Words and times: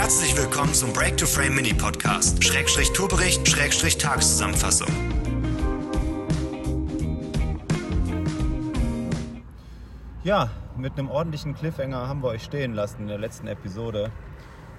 Herzlich 0.00 0.34
willkommen 0.34 0.72
zum 0.72 0.94
Break 0.94 1.18
to 1.18 1.26
Frame 1.26 1.56
Mini 1.56 1.74
Podcast, 1.74 2.42
Schrägstrich 2.42 2.90
Tourbericht, 2.94 3.46
Schrägstrich 3.46 3.98
Tageszusammenfassung. 3.98 4.88
Ja, 10.24 10.48
mit 10.78 10.98
einem 10.98 11.10
ordentlichen 11.10 11.54
Cliffhanger 11.54 12.08
haben 12.08 12.22
wir 12.22 12.28
euch 12.28 12.42
stehen 12.42 12.72
lassen 12.72 13.02
in 13.02 13.08
der 13.08 13.18
letzten 13.18 13.46
Episode. 13.46 14.10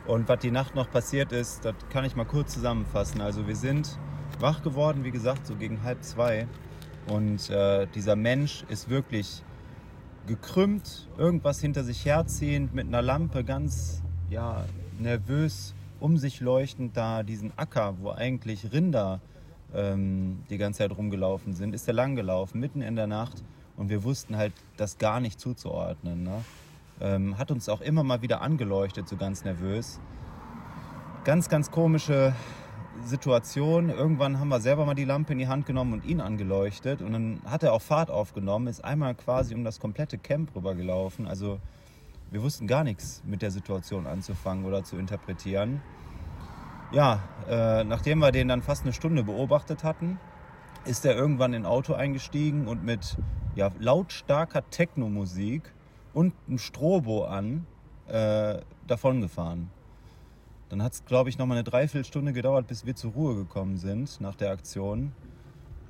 Und 0.07 0.28
was 0.28 0.39
die 0.39 0.49
Nacht 0.49 0.73
noch 0.73 0.89
passiert 0.89 1.32
ist, 1.32 1.66
das 1.66 1.76
kann 1.92 2.04
ich 2.04 2.16
mal 2.16 2.26
kurz 2.26 2.56
zusammenfassen. 2.56 3.22
Also 3.22 3.46
wir 3.46 3.56
sind 3.56 4.00
wach 4.40 4.64
geworden, 4.64 5.04
wie 5.04 5.12
gesagt, 5.12 5.46
so 5.46 5.54
gegen 5.56 5.84
halb 5.84 6.04
zwei. 6.04 6.48
Und 7.08 7.48
äh, 7.52 7.86
dieser 7.94 8.16
Mensch 8.16 8.64
ist 8.70 8.90
wirklich 8.90 9.44
gekrümmt, 10.26 11.10
irgendwas 11.16 11.62
hinter 11.62 11.84
sich 11.84 12.06
herziehend, 12.06 12.74
mit 12.74 12.88
einer 12.88 13.04
Lampe 13.04 13.44
ganz 13.44 14.02
ja, 14.32 14.66
nervös 15.02 15.73
um 15.99 16.18
sich 16.18 16.41
leuchtend 16.41 16.97
da 16.97 17.23
diesen 17.23 17.51
Acker, 17.57 17.96
wo 18.01 18.11
eigentlich 18.11 18.73
Rinder 18.73 19.21
ähm, 19.73 20.43
die 20.50 20.57
ganze 20.57 20.79
Zeit 20.79 20.97
rumgelaufen 20.97 21.54
sind, 21.54 21.73
ist 21.73 21.87
er 21.87 21.93
lang 21.93 22.15
gelaufen, 22.15 22.59
mitten 22.59 22.82
in 22.82 22.96
der 22.96 23.07
Nacht. 23.07 23.43
Und 23.78 23.89
wir 23.89 24.04
wussten 24.04 24.36
halt 24.36 24.54
das 24.78 24.97
gar 24.97 25.19
nicht 25.19 25.39
zuzuordnen. 25.39 26.23
Ne? 26.23 26.43
Ähm, 27.00 27.37
hat 27.37 27.51
uns 27.51 27.69
auch 27.69 27.82
immer 27.82 28.04
mal 28.04 28.21
wieder 28.21 28.42
angeleuchtet, 28.42 29.07
so 29.07 29.15
ganz 29.15 29.43
nervös. 29.43 30.00
Ganz, 31.23 31.50
ganz 31.50 31.71
komische 31.71 32.33
Situation. 33.06 33.89
Irgendwann 33.89 34.39
haben 34.39 34.50
wir 34.50 34.59
selber 34.59 34.86
mal 34.86 34.95
die 34.95 35.06
Lampe 35.06 35.33
in 35.33 35.39
die 35.39 35.47
Hand 35.47 35.66
genommen 35.66 35.94
und 35.94 36.06
ihn 36.06 36.20
angeleuchtet. 36.20 37.02
Und 37.02 37.14
dann 37.14 37.42
hat 37.45 37.64
er 37.64 37.73
auch 37.73 37.81
Fahrt 37.81 38.09
aufgenommen, 38.09 38.67
ist 38.67 38.83
einmal 38.83 39.16
quasi 39.16 39.56
um 39.56 39.64
das 39.64 39.80
komplette 39.80 40.17
Camp 40.17 40.56
rübergelaufen. 40.56 41.28
Also 41.28 41.59
wir 42.31 42.42
wussten 42.42 42.66
gar 42.66 42.84
nichts 42.84 43.22
mit 43.26 43.42
der 43.42 43.52
Situation 43.52 44.08
anzufangen 44.08 44.66
oder 44.66 44.84
zu 44.84 44.98
interpretieren. 44.98 45.81
Ja, 46.92 47.20
äh, 47.48 47.84
nachdem 47.84 48.20
wir 48.20 48.31
den 48.31 48.48
dann 48.48 48.62
fast 48.62 48.84
eine 48.84 48.94
Stunde 48.94 49.23
beobachtet 49.23 49.84
hatten, 49.84 50.18
ist 50.86 51.06
er 51.06 51.16
irgendwann 51.16 51.54
in 51.54 51.66
Auto 51.66 51.94
eingestiegen 51.94 52.68
und 52.68 52.84
mit 52.84 53.18
ja, 53.56 53.70
lautstarker 53.80 54.70
Techno-Musik 54.70 55.73
und 56.14 56.34
einem 56.48 56.58
Strobo 56.58 57.26
an 57.26 57.66
äh, 58.08 58.60
davongefahren. 58.88 59.70
Dann 60.70 60.82
hat 60.82 60.94
es, 60.94 61.06
glaube 61.06 61.30
ich, 61.30 61.38
nochmal 61.38 61.58
eine 61.58 61.66
Dreiviertelstunde 61.66 62.32
gedauert, 62.32 62.68
bis 62.68 62.86
wir 62.86 62.95
zur 62.95 63.12
Ruhe 63.12 63.36
gekommen 63.36 63.78
sind 63.78 64.22
nach 64.22 64.36
der 64.36 64.52
Aktion. 64.52 65.12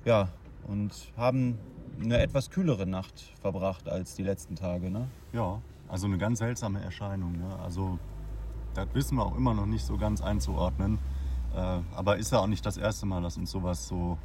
Ja, 0.05 0.29
und 0.67 0.91
haben 1.15 1.59
eine 2.01 2.19
etwas 2.19 2.49
kühlere 2.49 2.87
Nacht 2.87 3.31
verbracht 3.41 3.87
als 3.87 4.15
die 4.15 4.23
letzten 4.23 4.55
Tage. 4.55 4.89
Ne? 4.89 5.07
Ja, 5.33 5.61
also 5.91 6.07
eine 6.07 6.17
ganz 6.17 6.39
seltsame 6.39 6.81
Erscheinung. 6.81 7.33
Ne? 7.33 7.59
Also 7.63 7.99
das 8.73 8.87
wissen 8.93 9.17
wir 9.17 9.25
auch 9.25 9.35
immer 9.35 9.53
noch 9.53 9.67
nicht 9.67 9.85
so 9.85 9.97
ganz 9.97 10.21
einzuordnen. 10.21 10.97
Äh, 11.53 11.79
aber 11.95 12.17
ist 12.17 12.31
ja 12.31 12.39
auch 12.39 12.47
nicht 12.47 12.65
das 12.65 12.77
erste 12.77 13.05
Mal, 13.05 13.21
dass 13.21 13.37
uns 13.37 13.51
sowas 13.51 13.87
so 13.87 14.17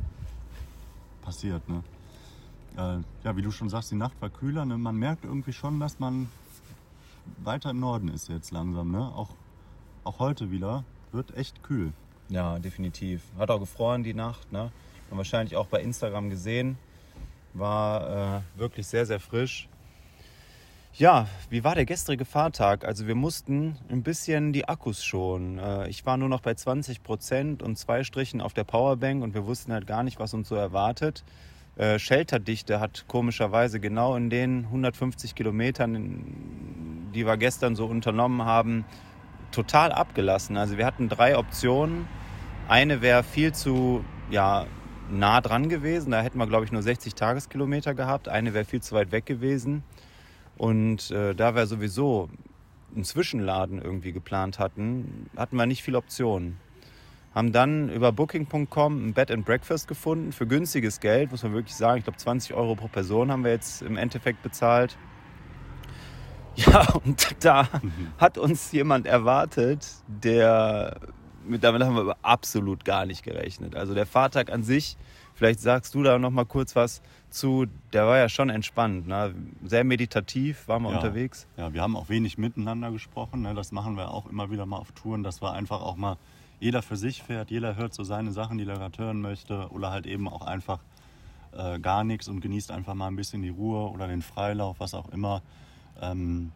passiert. 1.22 1.68
Ne? 1.68 1.82
Äh, 2.76 2.98
ja, 3.24 3.36
wie 3.36 3.42
du 3.42 3.50
schon 3.50 3.68
sagst, 3.68 3.90
die 3.90 3.96
Nacht 3.96 4.14
war 4.22 4.30
kühler. 4.30 4.64
Ne? 4.64 4.78
Man 4.78 4.96
merkt 4.96 5.24
irgendwie 5.24 5.52
schon, 5.52 5.80
dass 5.80 5.98
man 5.98 6.28
weiter 7.38 7.70
im 7.70 7.80
Norden 7.80 8.08
ist 8.08 8.28
jetzt 8.28 8.52
langsam. 8.52 8.92
Ne? 8.92 9.00
Auch 9.00 9.30
auch 10.06 10.20
heute 10.20 10.52
wieder, 10.52 10.84
wird 11.10 11.36
echt 11.36 11.64
kühl. 11.64 11.92
Ja, 12.28 12.60
definitiv. 12.60 13.22
Hat 13.38 13.50
auch 13.50 13.58
gefroren 13.58 14.04
die 14.04 14.14
Nacht, 14.14 14.52
ne? 14.52 14.70
Und 15.10 15.16
wahrscheinlich 15.16 15.56
auch 15.56 15.66
bei 15.66 15.80
Instagram 15.80 16.30
gesehen. 16.30 16.78
War 17.54 18.36
äh, 18.36 18.40
wirklich 18.58 18.86
sehr, 18.86 19.04
sehr 19.04 19.18
frisch. 19.18 19.68
Ja, 20.98 21.26
wie 21.50 21.62
war 21.62 21.74
der 21.74 21.84
gestrige 21.84 22.24
Fahrtag? 22.24 22.86
Also 22.86 23.06
wir 23.06 23.14
mussten 23.14 23.76
ein 23.90 24.02
bisschen 24.02 24.54
die 24.54 24.66
Akkus 24.66 25.04
schonen. 25.04 25.58
Äh, 25.58 25.90
ich 25.90 26.06
war 26.06 26.16
nur 26.16 26.30
noch 26.30 26.40
bei 26.40 26.54
20 26.54 27.02
Prozent 27.02 27.62
und 27.62 27.76
zwei 27.76 28.02
Strichen 28.02 28.40
auf 28.40 28.54
der 28.54 28.64
Powerbank 28.64 29.22
und 29.22 29.34
wir 29.34 29.44
wussten 29.44 29.74
halt 29.74 29.86
gar 29.86 30.02
nicht, 30.02 30.18
was 30.18 30.32
uns 30.32 30.48
so 30.48 30.54
erwartet. 30.54 31.22
Äh, 31.76 31.98
Shelterdichte 31.98 32.80
hat 32.80 33.04
komischerweise 33.08 33.78
genau 33.78 34.16
in 34.16 34.30
den 34.30 34.64
150 34.64 35.34
Kilometern, 35.34 37.10
die 37.14 37.26
wir 37.26 37.36
gestern 37.36 37.76
so 37.76 37.84
unternommen 37.84 38.46
haben, 38.46 38.86
total 39.52 39.92
abgelassen. 39.92 40.56
Also 40.56 40.78
wir 40.78 40.86
hatten 40.86 41.10
drei 41.10 41.36
Optionen. 41.36 42.08
Eine 42.68 43.02
wäre 43.02 43.22
viel 43.22 43.52
zu 43.52 44.02
ja, 44.30 44.64
nah 45.10 45.42
dran 45.42 45.68
gewesen. 45.68 46.12
Da 46.12 46.22
hätten 46.22 46.38
wir, 46.38 46.46
glaube 46.46 46.64
ich, 46.64 46.72
nur 46.72 46.80
60 46.80 47.14
Tageskilometer 47.14 47.92
gehabt. 47.92 48.30
Eine 48.30 48.54
wäre 48.54 48.64
viel 48.64 48.80
zu 48.80 48.94
weit 48.94 49.12
weg 49.12 49.26
gewesen. 49.26 49.82
Und 50.56 51.10
äh, 51.10 51.34
da 51.34 51.54
wir 51.54 51.66
sowieso 51.66 52.28
einen 52.94 53.04
Zwischenladen 53.04 53.80
irgendwie 53.80 54.12
geplant 54.12 54.58
hatten, 54.58 55.28
hatten 55.36 55.56
wir 55.56 55.66
nicht 55.66 55.82
viele 55.82 55.98
Optionen. 55.98 56.58
Haben 57.34 57.52
dann 57.52 57.90
über 57.90 58.12
Booking.com 58.12 59.08
ein 59.08 59.12
Bed 59.12 59.30
and 59.30 59.44
Breakfast 59.44 59.88
gefunden 59.88 60.32
für 60.32 60.46
günstiges 60.46 61.00
Geld, 61.00 61.30
muss 61.30 61.42
man 61.42 61.52
wirklich 61.52 61.76
sagen. 61.76 61.98
Ich 61.98 62.04
glaube, 62.04 62.16
20 62.16 62.54
Euro 62.54 62.74
pro 62.74 62.88
Person 62.88 63.30
haben 63.30 63.44
wir 63.44 63.50
jetzt 63.50 63.82
im 63.82 63.96
Endeffekt 63.96 64.42
bezahlt. 64.42 64.96
Ja, 66.58 66.86
und 67.04 67.44
da 67.44 67.68
mhm. 67.82 68.12
hat 68.16 68.38
uns 68.38 68.72
jemand 68.72 69.06
erwartet, 69.06 69.86
der, 70.06 70.98
mit, 71.44 71.62
damit 71.62 71.82
haben 71.82 71.94
wir 71.94 72.16
absolut 72.22 72.86
gar 72.86 73.04
nicht 73.04 73.24
gerechnet. 73.24 73.76
Also 73.76 73.92
der 73.92 74.06
Fahrtag 74.06 74.50
an 74.50 74.62
sich, 74.62 74.96
vielleicht 75.36 75.60
sagst 75.60 75.94
du 75.94 76.02
da 76.02 76.18
noch 76.18 76.30
mal 76.30 76.46
kurz 76.46 76.74
was 76.74 77.02
zu, 77.30 77.66
der 77.92 78.06
war 78.06 78.18
ja 78.18 78.28
schon 78.28 78.50
entspannt, 78.50 79.06
ne? 79.06 79.34
sehr 79.64 79.84
meditativ 79.84 80.66
waren 80.66 80.82
wir 80.82 80.90
ja, 80.90 80.96
unterwegs. 80.96 81.46
Ja, 81.56 81.72
wir 81.72 81.82
haben 81.82 81.96
auch 81.96 82.08
wenig 82.08 82.38
miteinander 82.38 82.90
gesprochen, 82.90 83.42
ne? 83.42 83.54
das 83.54 83.70
machen 83.70 83.96
wir 83.96 84.10
auch 84.10 84.26
immer 84.26 84.50
wieder 84.50 84.66
mal 84.66 84.78
auf 84.78 84.92
Touren, 84.92 85.22
dass 85.22 85.42
wir 85.42 85.52
einfach 85.52 85.82
auch 85.82 85.96
mal, 85.96 86.16
jeder 86.58 86.80
für 86.80 86.96
sich 86.96 87.22
fährt, 87.22 87.50
jeder 87.50 87.76
hört 87.76 87.92
so 87.92 88.02
seine 88.02 88.32
Sachen, 88.32 88.56
die 88.56 88.66
er 88.66 88.78
gerade 88.78 88.98
hören 88.98 89.20
möchte 89.20 89.68
oder 89.70 89.90
halt 89.90 90.06
eben 90.06 90.26
auch 90.26 90.42
einfach 90.42 90.80
äh, 91.52 91.78
gar 91.78 92.02
nichts 92.02 92.28
und 92.28 92.40
genießt 92.40 92.70
einfach 92.70 92.94
mal 92.94 93.08
ein 93.08 93.16
bisschen 93.16 93.42
die 93.42 93.50
Ruhe 93.50 93.90
oder 93.90 94.08
den 94.08 94.22
Freilauf, 94.22 94.80
was 94.80 94.94
auch 94.94 95.10
immer. 95.10 95.42
Ähm, 96.00 96.52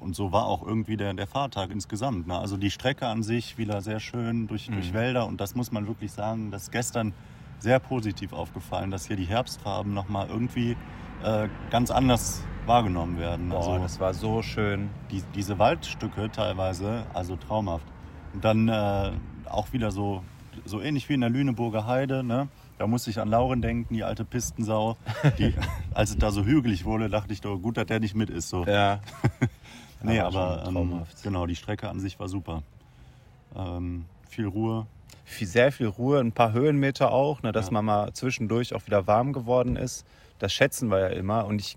und 0.00 0.16
so 0.16 0.32
war 0.32 0.46
auch 0.46 0.66
irgendwie 0.66 0.96
der, 0.96 1.12
der 1.14 1.26
Fahrtag 1.26 1.70
insgesamt. 1.70 2.26
Ne? 2.26 2.36
Also 2.36 2.56
die 2.56 2.70
Strecke 2.70 3.06
an 3.06 3.22
sich 3.22 3.58
wieder 3.58 3.82
sehr 3.82 4.00
schön 4.00 4.48
durch, 4.48 4.68
mhm. 4.68 4.74
durch 4.74 4.92
Wälder 4.94 5.26
und 5.26 5.40
das 5.40 5.54
muss 5.54 5.70
man 5.70 5.86
wirklich 5.86 6.12
sagen, 6.12 6.50
das 6.50 6.64
ist 6.64 6.72
gestern 6.72 7.12
sehr 7.62 7.78
positiv 7.78 8.32
aufgefallen, 8.32 8.90
dass 8.90 9.06
hier 9.06 9.16
die 9.16 9.24
Herbstfarben 9.24 9.94
nochmal 9.94 10.28
irgendwie 10.28 10.76
äh, 11.22 11.48
ganz 11.70 11.90
anders 11.90 12.42
wahrgenommen 12.66 13.18
werden. 13.18 13.50
Boah, 13.50 13.58
also 13.58 13.78
das 13.78 14.00
war 14.00 14.14
so 14.14 14.42
schön. 14.42 14.90
Die, 15.10 15.22
diese 15.34 15.58
Waldstücke 15.58 16.30
teilweise, 16.30 17.06
also 17.14 17.36
traumhaft. 17.36 17.86
Und 18.34 18.44
dann 18.44 18.68
äh, 18.68 19.12
auch 19.48 19.72
wieder 19.72 19.92
so, 19.92 20.22
so 20.64 20.80
ähnlich 20.80 21.08
wie 21.08 21.14
in 21.14 21.20
der 21.20 21.30
Lüneburger 21.30 21.86
Heide, 21.86 22.24
ne? 22.24 22.48
Da 22.78 22.88
musste 22.88 23.10
ich 23.10 23.20
an 23.20 23.28
Lauren 23.28 23.62
denken, 23.62 23.94
die 23.94 24.02
alte 24.02 24.24
Pistensau. 24.24 24.96
Die, 25.38 25.54
als 25.94 26.10
es 26.10 26.18
da 26.18 26.32
so 26.32 26.44
hügelig 26.44 26.84
wurde, 26.84 27.08
dachte 27.08 27.32
ich 27.32 27.40
doch, 27.40 27.56
gut, 27.58 27.76
dass 27.76 27.86
der 27.86 28.00
nicht 28.00 28.16
mit 28.16 28.28
ist. 28.28 28.48
So. 28.48 28.64
Ja. 28.64 29.00
nee, 30.02 30.18
aber, 30.18 30.62
aber 30.64 30.80
ähm, 30.80 31.02
genau, 31.22 31.46
die 31.46 31.54
Strecke 31.54 31.88
an 31.88 32.00
sich 32.00 32.18
war 32.18 32.28
super. 32.28 32.64
Ähm, 33.54 34.06
viel 34.28 34.46
Ruhe. 34.46 34.86
Sehr 35.26 35.72
viel 35.72 35.88
Ruhe, 35.88 36.20
ein 36.20 36.32
paar 36.32 36.52
Höhenmeter 36.52 37.10
auch, 37.10 37.42
ne, 37.42 37.52
dass 37.52 37.66
ja. 37.66 37.72
man 37.72 37.84
mal 37.84 38.12
zwischendurch 38.12 38.74
auch 38.74 38.86
wieder 38.86 39.06
warm 39.06 39.32
geworden 39.32 39.76
ist. 39.76 40.06
Das 40.38 40.52
schätzen 40.52 40.88
wir 40.88 41.00
ja 41.00 41.08
immer. 41.08 41.46
Und 41.46 41.60
ich, 41.60 41.76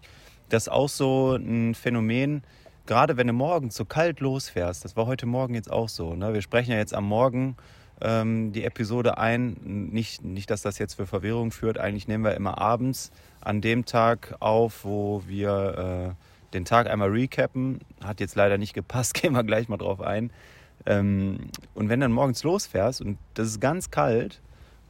das 0.49 0.63
ist 0.63 0.69
auch 0.69 0.89
so 0.89 1.35
ein 1.35 1.73
Phänomen, 1.73 2.43
gerade 2.85 3.17
wenn 3.17 3.27
du 3.27 3.33
morgens 3.33 3.75
so 3.75 3.85
kalt 3.85 4.19
losfährst. 4.19 4.85
Das 4.85 4.95
war 4.95 5.07
heute 5.07 5.25
Morgen 5.25 5.55
jetzt 5.55 5.71
auch 5.71 5.89
so. 5.89 6.13
Ne? 6.15 6.33
Wir 6.33 6.41
sprechen 6.41 6.71
ja 6.71 6.77
jetzt 6.77 6.93
am 6.93 7.05
Morgen 7.05 7.57
ähm, 8.01 8.51
die 8.51 8.63
Episode 8.63 9.17
ein. 9.17 9.57
Nicht, 9.91 10.23
nicht, 10.23 10.49
dass 10.49 10.61
das 10.61 10.77
jetzt 10.77 10.95
für 10.95 11.07
Verwirrung 11.07 11.51
führt. 11.51 11.77
Eigentlich 11.77 12.07
nehmen 12.07 12.23
wir 12.23 12.35
immer 12.35 12.59
abends 12.59 13.11
an 13.41 13.61
dem 13.61 13.85
Tag 13.85 14.35
auf, 14.39 14.83
wo 14.83 15.23
wir 15.27 16.15
äh, 16.17 16.53
den 16.53 16.65
Tag 16.65 16.87
einmal 16.87 17.09
recappen. 17.09 17.79
Hat 18.03 18.19
jetzt 18.19 18.35
leider 18.35 18.57
nicht 18.57 18.73
gepasst, 18.73 19.13
gehen 19.21 19.33
wir 19.33 19.43
gleich 19.43 19.69
mal 19.69 19.77
drauf 19.77 20.01
ein. 20.01 20.31
Ähm, 20.85 21.49
und 21.73 21.89
wenn 21.89 21.99
dann 21.99 22.11
morgens 22.11 22.43
losfährst 22.43 23.01
und 23.01 23.17
das 23.33 23.47
ist 23.47 23.61
ganz 23.61 23.91
kalt 23.91 24.41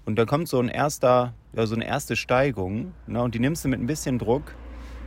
und 0.05 0.17
da 0.17 0.25
kommt 0.25 0.47
so 0.47 0.59
ein 0.59 0.69
erster, 0.69 1.33
ja, 1.53 1.65
so 1.65 1.75
eine 1.75 1.87
erste 1.87 2.15
Steigung 2.15 2.93
ne, 3.07 3.21
und 3.21 3.33
die 3.35 3.39
nimmst 3.39 3.63
du 3.63 3.69
mit 3.69 3.79
ein 3.79 3.87
bisschen 3.87 4.19
Druck, 4.19 4.55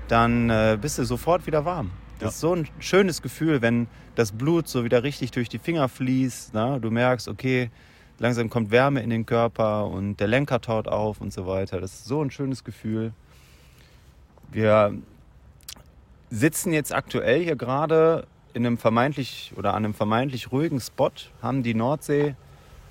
dann 0.08 0.50
äh, 0.50 0.78
bist 0.80 0.98
du 0.98 1.04
sofort 1.04 1.46
wieder 1.46 1.64
warm. 1.64 1.90
Das 2.18 2.22
ja. 2.22 2.28
ist 2.28 2.40
so 2.40 2.54
ein 2.54 2.68
schönes 2.80 3.22
Gefühl, 3.22 3.62
wenn 3.62 3.86
das 4.14 4.32
Blut 4.32 4.66
so 4.66 4.84
wieder 4.84 5.02
richtig 5.02 5.30
durch 5.30 5.48
die 5.48 5.58
Finger 5.58 5.88
fließt. 5.88 6.54
Ne? 6.54 6.78
Du 6.80 6.90
merkst, 6.90 7.28
okay, 7.28 7.70
langsam 8.18 8.50
kommt 8.50 8.70
Wärme 8.70 9.02
in 9.02 9.10
den 9.10 9.26
Körper 9.26 9.86
und 9.86 10.16
der 10.16 10.26
Lenker 10.26 10.60
taut 10.60 10.88
auf 10.88 11.20
und 11.20 11.32
so 11.32 11.46
weiter. 11.46 11.80
Das 11.80 11.92
ist 11.92 12.06
so 12.06 12.22
ein 12.22 12.30
schönes 12.30 12.64
Gefühl. 12.64 13.12
Wir 14.50 14.94
sitzen 16.30 16.72
jetzt 16.72 16.92
aktuell 16.92 17.44
hier 17.44 17.56
gerade 17.56 18.26
in 18.54 18.66
einem 18.66 18.78
vermeintlich 18.78 19.52
oder 19.56 19.74
an 19.74 19.84
einem 19.84 19.94
vermeintlich 19.94 20.52
ruhigen 20.52 20.80
Spot, 20.80 21.10
haben 21.42 21.62
die 21.62 21.74
Nordsee 21.74 22.34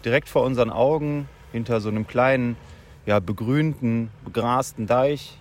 direkt 0.06 0.30
vor 0.30 0.44
unseren 0.44 0.69
Augen 0.69 1.27
hinter 1.51 1.81
so 1.81 1.89
einem 1.89 2.07
kleinen, 2.07 2.56
ja, 3.06 3.19
begrünten, 3.19 4.09
begrasten 4.24 4.88
Deich. 4.88 5.38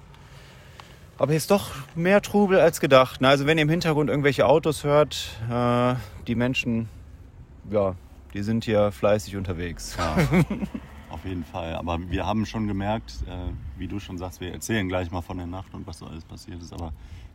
Aber 1.19 1.29
hier 1.29 1.39
ist 1.39 1.51
doch 1.51 1.71
mehr 1.95 2.21
Trubel 2.23 2.61
als 2.61 2.81
gedacht. 2.81 3.25
Also 3.25 3.47
wenn 3.47 3.59
ihr 3.59 3.63
im 3.63 3.69
Hintergrund 3.69 4.11
irgendwelche 4.11 4.47
Autos 4.47 4.85
hört, 4.85 5.31
äh, 5.51 5.95
die 6.27 6.35
Menschen 6.35 6.89
ja, 7.71 7.95
die 8.35 8.43
sind 8.43 8.65
hier 8.65 8.93
fleißig 8.93 9.37
unterwegs. 9.37 9.97
Ja, 10.17 10.17
jeden 11.27 11.45
Fall. 11.45 11.75
Aber 11.75 11.99
wir 12.11 12.27
haben 12.27 12.47
schon 12.47 12.67
gemerkt, 12.67 13.23
äh, 13.27 13.53
wie 13.79 13.89
du 13.89 13.99
schon 14.01 14.19
sagst, 14.19 14.41
wir 14.41 14.53
erzählen 14.53 14.89
gleich 14.89 15.11
mal 15.11 15.23
von 15.23 15.37
der 15.39 15.47
Nacht 15.47 15.75
und 15.75 15.87
was 15.87 15.99
so 15.99 16.07
alles 16.07 16.25
passiert 16.25 16.61
ist. 16.63 16.73
Aber 16.73 16.93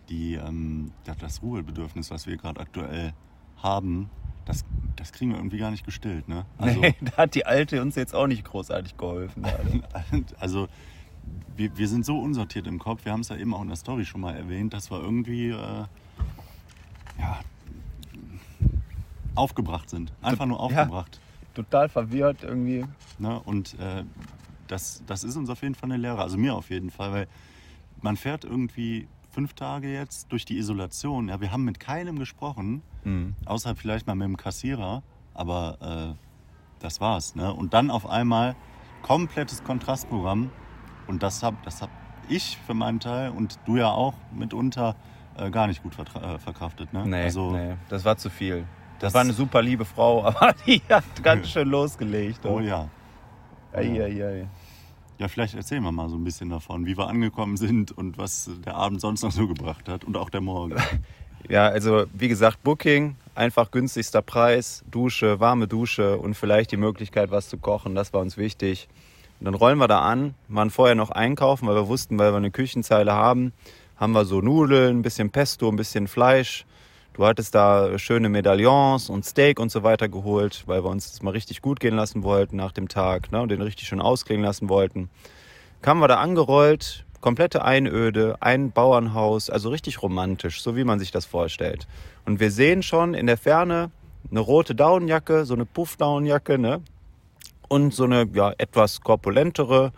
die, 0.10 0.36
ähm, 0.36 0.92
das- 1.20 1.42
Ruhebedürfnis, 1.42 2.10
was 2.12 2.28
wir 2.28 2.38
gerade 2.38 2.60
aktuell 2.60 3.14
haben, 3.58 4.10
das, 4.46 4.66
das 4.96 5.12
kriegen 5.12 5.32
wir 5.32 5.38
irgendwie 5.38 5.58
gar 5.60 5.72
nicht 5.72 5.86
gestillt. 5.86 6.28
Ne? 6.28 6.46
Also, 6.58 6.80
nee, 6.80 6.96
da 7.02 7.18
hat 7.18 7.36
die 7.36 7.46
Alte 7.46 7.82
uns 7.82 7.96
jetzt 7.96 8.16
auch 8.16 8.28
nicht 8.28 8.44
großartig 8.44 8.98
geholfen. 8.98 9.46
also 10.40 10.68
wir, 11.56 11.78
wir 11.78 11.88
sind 11.88 12.06
so 12.06 12.20
unsortiert 12.20 12.66
im 12.68 12.80
Kopf. 12.80 13.06
Wir 13.06 13.12
haben 13.12 13.22
es 13.22 13.30
ja 13.30 13.36
eben 13.38 13.54
auch 13.54 13.62
in 13.62 13.68
der 13.68 13.78
Story 13.78 14.06
schon 14.06 14.22
mal 14.22 14.36
erwähnt, 14.36 14.74
dass 14.74 14.90
wir 14.90 15.00
irgendwie 15.00 15.50
äh, 15.50 15.86
ja, 17.20 17.40
aufgebracht 19.36 19.90
sind. 19.90 20.12
Einfach 20.22 20.46
nur 20.46 20.60
Ja. 20.60 20.68
Total 21.54 21.90
verwirrt 21.90 22.44
irgendwie. 22.44 22.86
Ne? 23.20 23.40
Und 23.42 23.78
äh, 23.80 24.04
das, 24.68 25.04
das 25.06 25.24
ist 25.24 25.36
uns 25.36 25.50
auf 25.50 25.62
jeden 25.62 25.76
Fall 25.76 25.92
eine 25.92 25.98
Lehre. 26.02 26.22
Also 26.22 26.38
mir 26.38 26.56
auf 26.56 26.70
jeden 26.70 26.90
Fall, 26.92 27.12
weil 27.12 27.28
man 28.02 28.16
fährt 28.18 28.46
irgendwie 28.46 29.08
fünf 29.32 29.54
Tage 29.54 29.92
jetzt 29.92 30.32
durch 30.32 30.46
die 30.46 30.58
Isolation. 30.58 31.30
Ja, 31.30 31.40
wir 31.42 31.52
haben 31.52 31.64
mit 31.66 31.80
keinem 31.80 32.20
gesprochen, 32.20 32.82
Mhm. 33.04 33.36
außer 33.46 33.76
vielleicht 33.76 34.06
mal 34.08 34.16
mit 34.16 34.28
dem 34.28 34.38
Kassierer. 34.38 35.02
Aber 35.34 36.16
äh, 36.16 36.16
das 36.80 37.02
war's. 37.02 37.36
Ne? 37.36 37.52
Und 37.54 37.74
dann 37.74 37.90
auf 37.90 38.06
einmal 38.08 38.56
komplettes 39.02 39.64
Kontrastprogramm. 39.64 40.52
Und 41.08 41.24
das 41.24 41.42
habe 41.44 41.58
das 41.66 41.82
hab 41.82 41.90
ich 42.30 42.58
für 42.66 42.74
meinen 42.74 43.00
Teil 43.00 43.32
und 43.32 43.60
du 43.66 43.78
ja 43.78 43.90
auch 43.90 44.14
mitunter 44.34 44.96
äh, 45.38 45.50
gar 45.50 45.68
nicht 45.68 45.84
gut 45.84 45.98
äh, 45.98 46.38
verkraftet. 46.40 46.94
Ne? 46.94 47.06
Nee, 47.08 47.24
also, 47.24 47.52
nee, 47.52 47.76
das 47.90 48.06
war 48.06 48.18
zu 48.18 48.30
viel. 48.30 48.66
Das, 49.02 49.16
war 49.16 49.22
eine 49.22 49.34
super 49.34 49.64
liebe 49.64 49.84
Frau, 49.84 50.24
aber 50.26 50.54
die 50.68 50.82
hat 50.88 51.04
ganz 51.24 51.50
schön 51.50 51.70
losgelegt. 51.70 52.46
Oh 52.46 52.60
ja. 52.60 52.88
Ei, 53.74 54.00
ei, 54.00 54.26
ei. 54.26 54.48
Ja, 55.18 55.28
vielleicht 55.28 55.56
erzählen 55.56 55.84
wir 55.84 55.92
mal 55.92 56.08
so 56.08 56.18
ein 56.18 56.24
bisschen 56.24 56.50
davon, 56.50 56.86
wie 56.86 56.96
wir 56.98 57.08
angekommen 57.08 57.58
sind 57.58 57.92
und 57.92 58.18
was 58.18 58.50
der 58.64 58.76
Abend 58.76 59.02
sonst 59.02 59.24
noch 59.24 59.32
so 59.32 59.48
gebracht 59.48 59.90
hat 59.90 60.04
und 60.04 60.18
auch 60.18 60.30
der 60.30 60.42
Morgen. 60.42 60.76
Ja, 61.50 61.68
also 61.68 62.06
wie 62.14 62.28
gesagt, 62.28 62.62
Booking, 62.62 63.16
einfach 63.34 63.72
günstigster 63.72 64.22
Preis, 64.22 64.84
Dusche, 64.92 65.40
warme 65.40 65.68
Dusche 65.68 66.18
und 66.20 66.36
vielleicht 66.36 66.72
die 66.72 66.78
Möglichkeit, 66.78 67.32
was 67.32 67.50
zu 67.50 67.58
kochen, 67.58 67.96
das 67.96 68.14
war 68.14 68.22
uns 68.22 68.38
wichtig. 68.38 68.88
Und 69.40 69.46
dann 69.46 69.56
rollen 69.56 69.80
wir 69.80 69.88
da 69.88 70.02
an, 70.02 70.36
waren 70.50 70.70
vorher 70.70 70.94
noch 70.94 71.10
einkaufen, 71.10 71.68
weil 71.68 71.76
wir 71.76 71.88
wussten, 71.88 72.20
weil 72.20 72.32
wir 72.32 72.38
eine 72.38 72.52
Küchenzeile 72.52 73.14
haben, 73.14 73.54
haben 73.98 74.12
wir 74.14 74.26
so 74.26 74.40
Nudeln, 74.40 75.00
ein 75.00 75.02
bisschen 75.02 75.32
Pesto, 75.32 75.68
ein 75.68 75.78
bisschen 75.78 76.08
Fleisch. 76.08 76.66
Du 77.14 77.26
hattest 77.26 77.54
da 77.54 77.98
schöne 78.00 78.30
Medaillons 78.30 79.10
und 79.10 79.26
Steak 79.26 79.60
und 79.60 79.70
so 79.70 79.84
weiter 79.84 80.08
geholt, 80.08 80.64
weil 80.66 80.84
wir 80.84 80.90
uns 80.90 81.12
das 81.12 81.22
mal 81.22 81.32
richtig 81.32 81.62
gut 81.62 81.82
gehen 81.82 81.96
lassen 81.96 82.24
wollten 82.24 82.56
nach 82.56 82.72
dem 82.72 82.88
Tag 82.88 83.34
ne, 83.34 83.42
und 83.42 83.50
den 83.50 83.62
richtig 83.62 83.88
schön 83.88 84.00
ausklingen 84.00 84.46
lassen 84.46 84.70
wollten. 84.70 85.10
Kamen 85.82 86.00
wir 86.00 86.08
da 86.08 86.18
angerollt, 86.18 87.06
komplette 87.20 87.66
Einöde, 87.66 88.38
ein 88.40 88.72
Bauernhaus, 88.72 89.50
also 89.50 89.70
richtig 89.70 90.02
romantisch, 90.02 90.62
so 90.62 90.78
wie 90.78 90.86
man 90.86 91.00
sich 91.00 91.12
das 91.12 91.26
vorstellt. 91.26 91.86
Und 92.26 92.40
wir 92.40 92.50
sehen 92.50 92.82
schon 92.82 93.14
in 93.14 93.28
der 93.28 93.38
Ferne 93.38 93.92
eine 94.30 94.40
rote 94.40 94.74
Daunenjacke, 94.74 95.44
so 95.46 95.54
eine 95.54 95.66
Puff-Daunenjacke, 95.66 96.58
ne? 96.58 96.82
Und 97.68 97.94
so 97.94 98.06
eine 98.06 98.28
ja, 98.34 98.54
etwas 98.58 99.02
korpulentere 99.02 99.92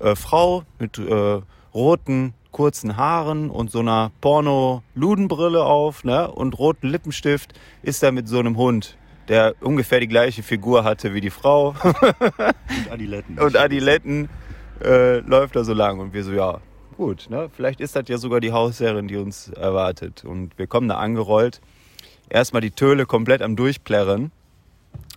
äh, 0.00 0.14
Frau 0.14 0.64
mit 0.78 0.98
äh, 0.98 1.40
roten, 1.74 2.34
kurzen 2.52 2.96
Haaren 2.96 3.50
und 3.50 3.70
so 3.70 3.80
einer 3.80 4.10
Porno-Ludenbrille 4.20 5.64
auf, 5.64 6.04
ne? 6.04 6.30
Und 6.30 6.58
roten 6.58 6.88
Lippenstift 6.88 7.52
ist 7.82 8.02
da 8.02 8.10
mit 8.10 8.28
so 8.28 8.38
einem 8.38 8.56
Hund, 8.56 8.96
der 9.28 9.54
ungefähr 9.60 10.00
die 10.00 10.08
gleiche 10.08 10.42
Figur 10.42 10.84
hatte 10.84 11.14
wie 11.14 11.20
die 11.20 11.30
Frau. 11.30 11.74
Und 11.82 12.90
Adiletten. 12.90 13.38
Und 13.38 13.56
Adiletten 13.56 14.28
äh, 14.82 15.18
läuft 15.18 15.56
da 15.56 15.64
so 15.64 15.74
lang. 15.74 16.00
Und 16.00 16.12
wir 16.12 16.24
so, 16.24 16.32
ja, 16.32 16.60
gut, 16.96 17.26
ne? 17.28 17.50
Vielleicht 17.54 17.80
ist 17.80 17.94
das 17.94 18.08
ja 18.08 18.18
sogar 18.18 18.40
die 18.40 18.52
Hausherrin, 18.52 19.08
die 19.08 19.16
uns 19.16 19.48
erwartet. 19.48 20.24
Und 20.24 20.58
wir 20.58 20.66
kommen 20.66 20.88
da 20.88 20.96
angerollt. 20.96 21.60
Erstmal 22.28 22.62
die 22.62 22.70
Töle 22.70 23.06
komplett 23.06 23.42
am 23.42 23.56
Durchplärren. 23.56 24.32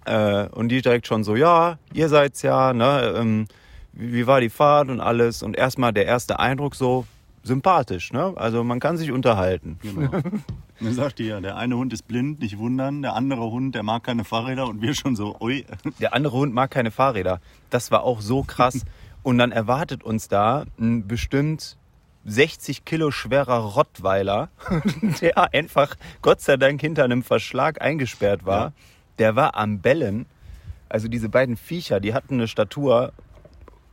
Äh, 0.05 0.47
und 0.49 0.69
die 0.69 0.81
direkt 0.81 1.07
schon 1.07 1.23
so, 1.23 1.35
ja, 1.35 1.77
ihr 1.93 2.09
seid's 2.09 2.41
ja, 2.41 2.73
ne? 2.73 3.13
Ähm, 3.15 3.47
wie, 3.93 4.13
wie 4.13 4.27
war 4.27 4.41
die 4.41 4.49
Fahrt 4.49 4.89
und 4.89 4.99
alles? 4.99 5.43
Und 5.43 5.55
erstmal 5.55 5.93
der 5.93 6.05
erste 6.05 6.39
Eindruck 6.39 6.75
so 6.75 7.05
sympathisch, 7.43 8.13
ne? 8.13 8.33
Also 8.35 8.63
man 8.63 8.79
kann 8.79 8.97
sich 8.97 9.11
unterhalten. 9.11 9.79
Genau. 9.81 10.09
Dann 10.79 10.93
sagt 10.93 11.19
ja, 11.19 11.39
der 11.39 11.57
eine 11.57 11.75
Hund 11.77 11.93
ist 11.93 12.07
blind, 12.07 12.39
nicht 12.39 12.57
wundern, 12.57 13.01
der 13.03 13.13
andere 13.13 13.51
Hund, 13.51 13.75
der 13.75 13.83
mag 13.83 14.03
keine 14.03 14.23
Fahrräder 14.23 14.67
und 14.67 14.81
wir 14.81 14.95
schon 14.95 15.15
so, 15.15 15.37
ui. 15.39 15.65
Der 15.99 16.13
andere 16.13 16.37
Hund 16.37 16.53
mag 16.53 16.71
keine 16.71 16.89
Fahrräder. 16.91 17.39
Das 17.69 17.91
war 17.91 18.03
auch 18.03 18.21
so 18.21 18.43
krass. 18.43 18.85
Und 19.23 19.37
dann 19.37 19.51
erwartet 19.51 20.03
uns 20.03 20.29
da 20.29 20.65
ein 20.79 21.07
bestimmt 21.07 21.77
60 22.25 22.85
Kilo 22.85 23.11
schwerer 23.11 23.59
Rottweiler, 23.59 24.49
der 25.21 25.53
einfach 25.53 25.95
Gott 26.23 26.41
sei 26.41 26.57
Dank 26.57 26.81
hinter 26.81 27.03
einem 27.03 27.21
Verschlag 27.21 27.81
eingesperrt 27.81 28.45
war. 28.45 28.59
Ja. 28.65 28.73
Der 29.19 29.35
war 29.35 29.55
am 29.55 29.79
Bellen. 29.79 30.25
Also 30.89 31.07
diese 31.07 31.29
beiden 31.29 31.55
Viecher, 31.55 31.99
die 31.99 32.15
hatten 32.15 32.35
eine 32.35 32.47
Statur 32.47 33.13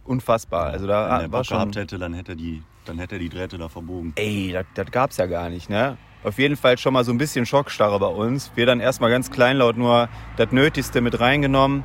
unfassbar. 0.04 0.66
Also 0.66 0.84
Wenn 0.84 0.88
da 0.88 1.20
er 1.20 1.20
war 1.32 1.40
Bock 1.40 1.46
schon. 1.46 1.58
gehabt 1.58 1.76
hätte, 1.76 1.98
dann 1.98 2.14
hätte 2.14 2.32
er 2.32 2.36
die, 2.36 2.62
dann 2.88 2.98
hätte 2.98 3.16
er 3.16 3.18
die 3.18 3.28
Drähte 3.28 3.58
da 3.58 3.68
verbogen. 3.68 4.12
Ey, 4.16 4.56
das, 4.74 4.90
gab's 4.90 5.16
ja 5.18 5.26
gar 5.26 5.50
nicht, 5.50 5.68
ne? 5.68 5.98
Auf 6.24 6.38
jeden 6.38 6.56
Fall 6.56 6.78
schon 6.78 6.94
mal 6.94 7.04
so 7.04 7.12
ein 7.12 7.18
bisschen 7.18 7.46
Schockstarre 7.46 7.98
bei 8.00 8.06
uns. 8.06 8.50
Wir 8.54 8.66
dann 8.66 8.80
erstmal 8.80 9.10
ganz 9.10 9.30
kleinlaut 9.30 9.76
nur 9.76 10.08
das 10.36 10.50
Nötigste 10.50 11.00
mit 11.00 11.20
reingenommen. 11.20 11.84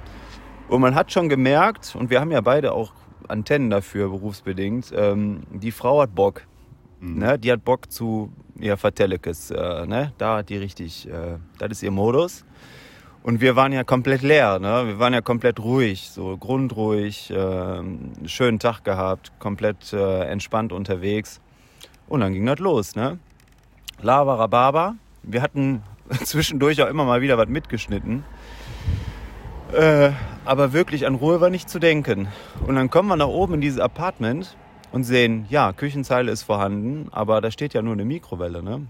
Und 0.69 0.81
man 0.81 0.95
hat 0.95 1.11
schon 1.11 1.29
gemerkt, 1.29 1.95
und 1.95 2.09
wir 2.09 2.19
haben 2.19 2.31
ja 2.31 2.41
beide 2.41 2.71
auch 2.71 2.93
Antennen 3.27 3.69
dafür, 3.69 4.09
berufsbedingt, 4.09 4.91
ähm, 4.95 5.43
die 5.51 5.71
Frau 5.71 6.01
hat 6.01 6.15
Bock. 6.15 6.43
Ne? 6.99 7.37
Die 7.37 7.51
hat 7.51 7.63
Bock 7.63 7.91
zu 7.91 8.31
ja, 8.57 8.77
Vertellekes. 8.77 9.51
Äh, 9.51 9.85
ne? 9.85 10.13
Da 10.17 10.37
hat 10.37 10.49
die 10.49 10.57
richtig, 10.57 11.07
äh, 11.07 11.37
das 11.59 11.71
ist 11.71 11.83
ihr 11.83 11.91
Modus. 11.91 12.45
Und 13.23 13.39
wir 13.39 13.55
waren 13.55 13.71
ja 13.71 13.85
komplett 13.85 14.21
leer, 14.21 14.59
ne? 14.59 14.83
Wir 14.85 14.99
waren 14.99 15.13
ja 15.13 15.21
komplett 15.21 15.61
ruhig, 15.61 16.09
so 16.09 16.35
grundruhig, 16.35 17.31
äh, 17.31 17.81
schönen 18.25 18.59
Tag 18.59 18.83
gehabt, 18.83 19.31
komplett 19.39 19.93
äh, 19.93 20.25
entspannt 20.25 20.73
unterwegs. 20.73 21.39
Und 22.09 22.19
dann 22.19 22.33
ging 22.33 22.45
das 22.45 22.59
los, 22.59 22.95
ne? 22.97 23.19
Lava 24.01 24.35
Rhabarber. 24.35 24.95
Wir 25.23 25.41
hatten 25.41 25.83
zwischendurch 26.25 26.83
auch 26.83 26.89
immer 26.89 27.05
mal 27.05 27.21
wieder 27.21 27.37
was 27.37 27.47
mitgeschnitten. 27.47 28.25
Äh, 29.73 30.11
aber 30.43 30.73
wirklich 30.73 31.07
an 31.07 31.15
Ruhe 31.15 31.39
war 31.39 31.49
nicht 31.49 31.69
zu 31.69 31.79
denken. 31.79 32.27
Und 32.67 32.75
dann 32.75 32.89
kommen 32.89 33.07
wir 33.07 33.15
nach 33.15 33.27
oben 33.27 33.53
in 33.53 33.61
dieses 33.61 33.79
Apartment 33.79 34.57
und 34.91 35.05
sehen, 35.05 35.45
ja, 35.49 35.71
Küchenzeile 35.71 36.29
ist 36.29 36.43
vorhanden, 36.43 37.07
aber 37.11 37.39
da 37.39 37.51
steht 37.51 37.73
ja 37.73 37.81
nur 37.81 37.93
eine 37.93 38.03
Mikrowelle, 38.03 38.61
ne? 38.61 38.85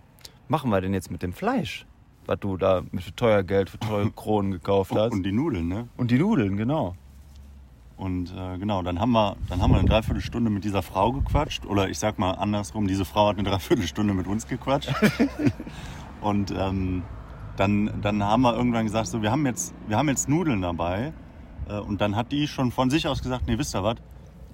Machen 0.47 0.71
wir 0.71 0.81
denn 0.81 0.95
jetzt 0.95 1.11
mit 1.11 1.21
dem 1.21 1.33
Fleisch, 1.33 1.85
was 2.25 2.39
du 2.39 2.57
da 2.57 2.81
mit 2.91 3.03
für 3.03 3.15
teuer 3.15 3.43
Geld, 3.43 3.69
für 3.69 3.79
teure 3.79 4.11
Kronen 4.15 4.51
gekauft 4.51 4.91
hast? 4.95 5.11
Und 5.11 5.23
die 5.23 5.31
Nudeln, 5.31 5.67
ne? 5.67 5.87
Und 5.97 6.11
die 6.11 6.19
Nudeln, 6.19 6.57
genau. 6.57 6.95
Und 7.95 8.33
äh, 8.35 8.57
genau, 8.57 8.81
dann 8.81 8.99
haben, 8.99 9.11
wir, 9.11 9.35
dann 9.49 9.61
haben 9.61 9.71
wir 9.71 9.79
eine 9.79 9.87
Dreiviertelstunde 9.87 10.49
mit 10.49 10.63
dieser 10.63 10.81
Frau 10.81 11.11
gequatscht. 11.11 11.65
Oder 11.65 11.89
ich 11.89 11.99
sag 11.99 12.17
mal 12.19 12.31
andersrum, 12.31 12.87
diese 12.87 13.05
Frau 13.05 13.27
hat 13.27 13.37
eine 13.37 13.47
Dreiviertelstunde 13.47 14.13
mit 14.13 14.27
uns 14.27 14.47
gequatscht. 14.47 14.93
und 16.21 16.51
ähm, 16.51 17.03
dann, 17.55 18.01
dann 18.01 18.23
haben 18.23 18.41
wir 18.41 18.55
irgendwann 18.55 18.85
gesagt, 18.85 19.07
so, 19.07 19.21
wir, 19.21 19.31
haben 19.31 19.45
jetzt, 19.45 19.73
wir 19.87 19.97
haben 19.97 20.09
jetzt 20.09 20.27
Nudeln 20.27 20.61
dabei. 20.61 21.13
Äh, 21.69 21.79
und 21.79 22.01
dann 22.01 22.15
hat 22.15 22.31
die 22.31 22.47
schon 22.47 22.71
von 22.71 22.89
sich 22.89 23.07
aus 23.07 23.21
gesagt, 23.21 23.47
nee, 23.47 23.57
wisst 23.57 23.75
ihr 23.75 23.83
was? 23.83 23.97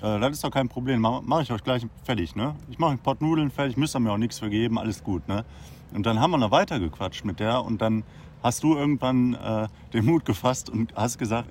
Äh, 0.01 0.19
das 0.19 0.31
ist 0.31 0.43
doch 0.43 0.51
kein 0.51 0.69
Problem, 0.69 1.01
mache 1.01 1.21
mach 1.25 1.41
ich 1.41 1.51
euch 1.51 1.63
gleich 1.63 1.85
fertig. 2.03 2.35
Ne? 2.35 2.55
Ich 2.69 2.77
mache 2.77 2.91
einen 2.91 2.99
Pott 2.99 3.21
Nudeln 3.21 3.51
fertig, 3.51 3.77
müsst 3.77 3.95
ihr 3.95 3.99
mir 3.99 4.11
auch 4.11 4.17
nichts 4.17 4.39
vergeben, 4.39 4.77
alles 4.77 5.03
gut. 5.03 5.27
Ne? 5.27 5.45
Und 5.93 6.05
dann 6.05 6.19
haben 6.19 6.31
wir 6.31 6.37
noch 6.37 6.51
weiter 6.51 6.79
gequatscht 6.79 7.25
mit 7.25 7.39
der 7.39 7.63
und 7.63 7.81
dann 7.81 8.03
hast 8.43 8.63
du 8.63 8.75
irgendwann 8.75 9.33
äh, 9.33 9.67
den 9.93 10.05
Mut 10.05 10.25
gefasst 10.25 10.69
und 10.69 10.95
hast 10.95 11.17
gesagt, 11.17 11.49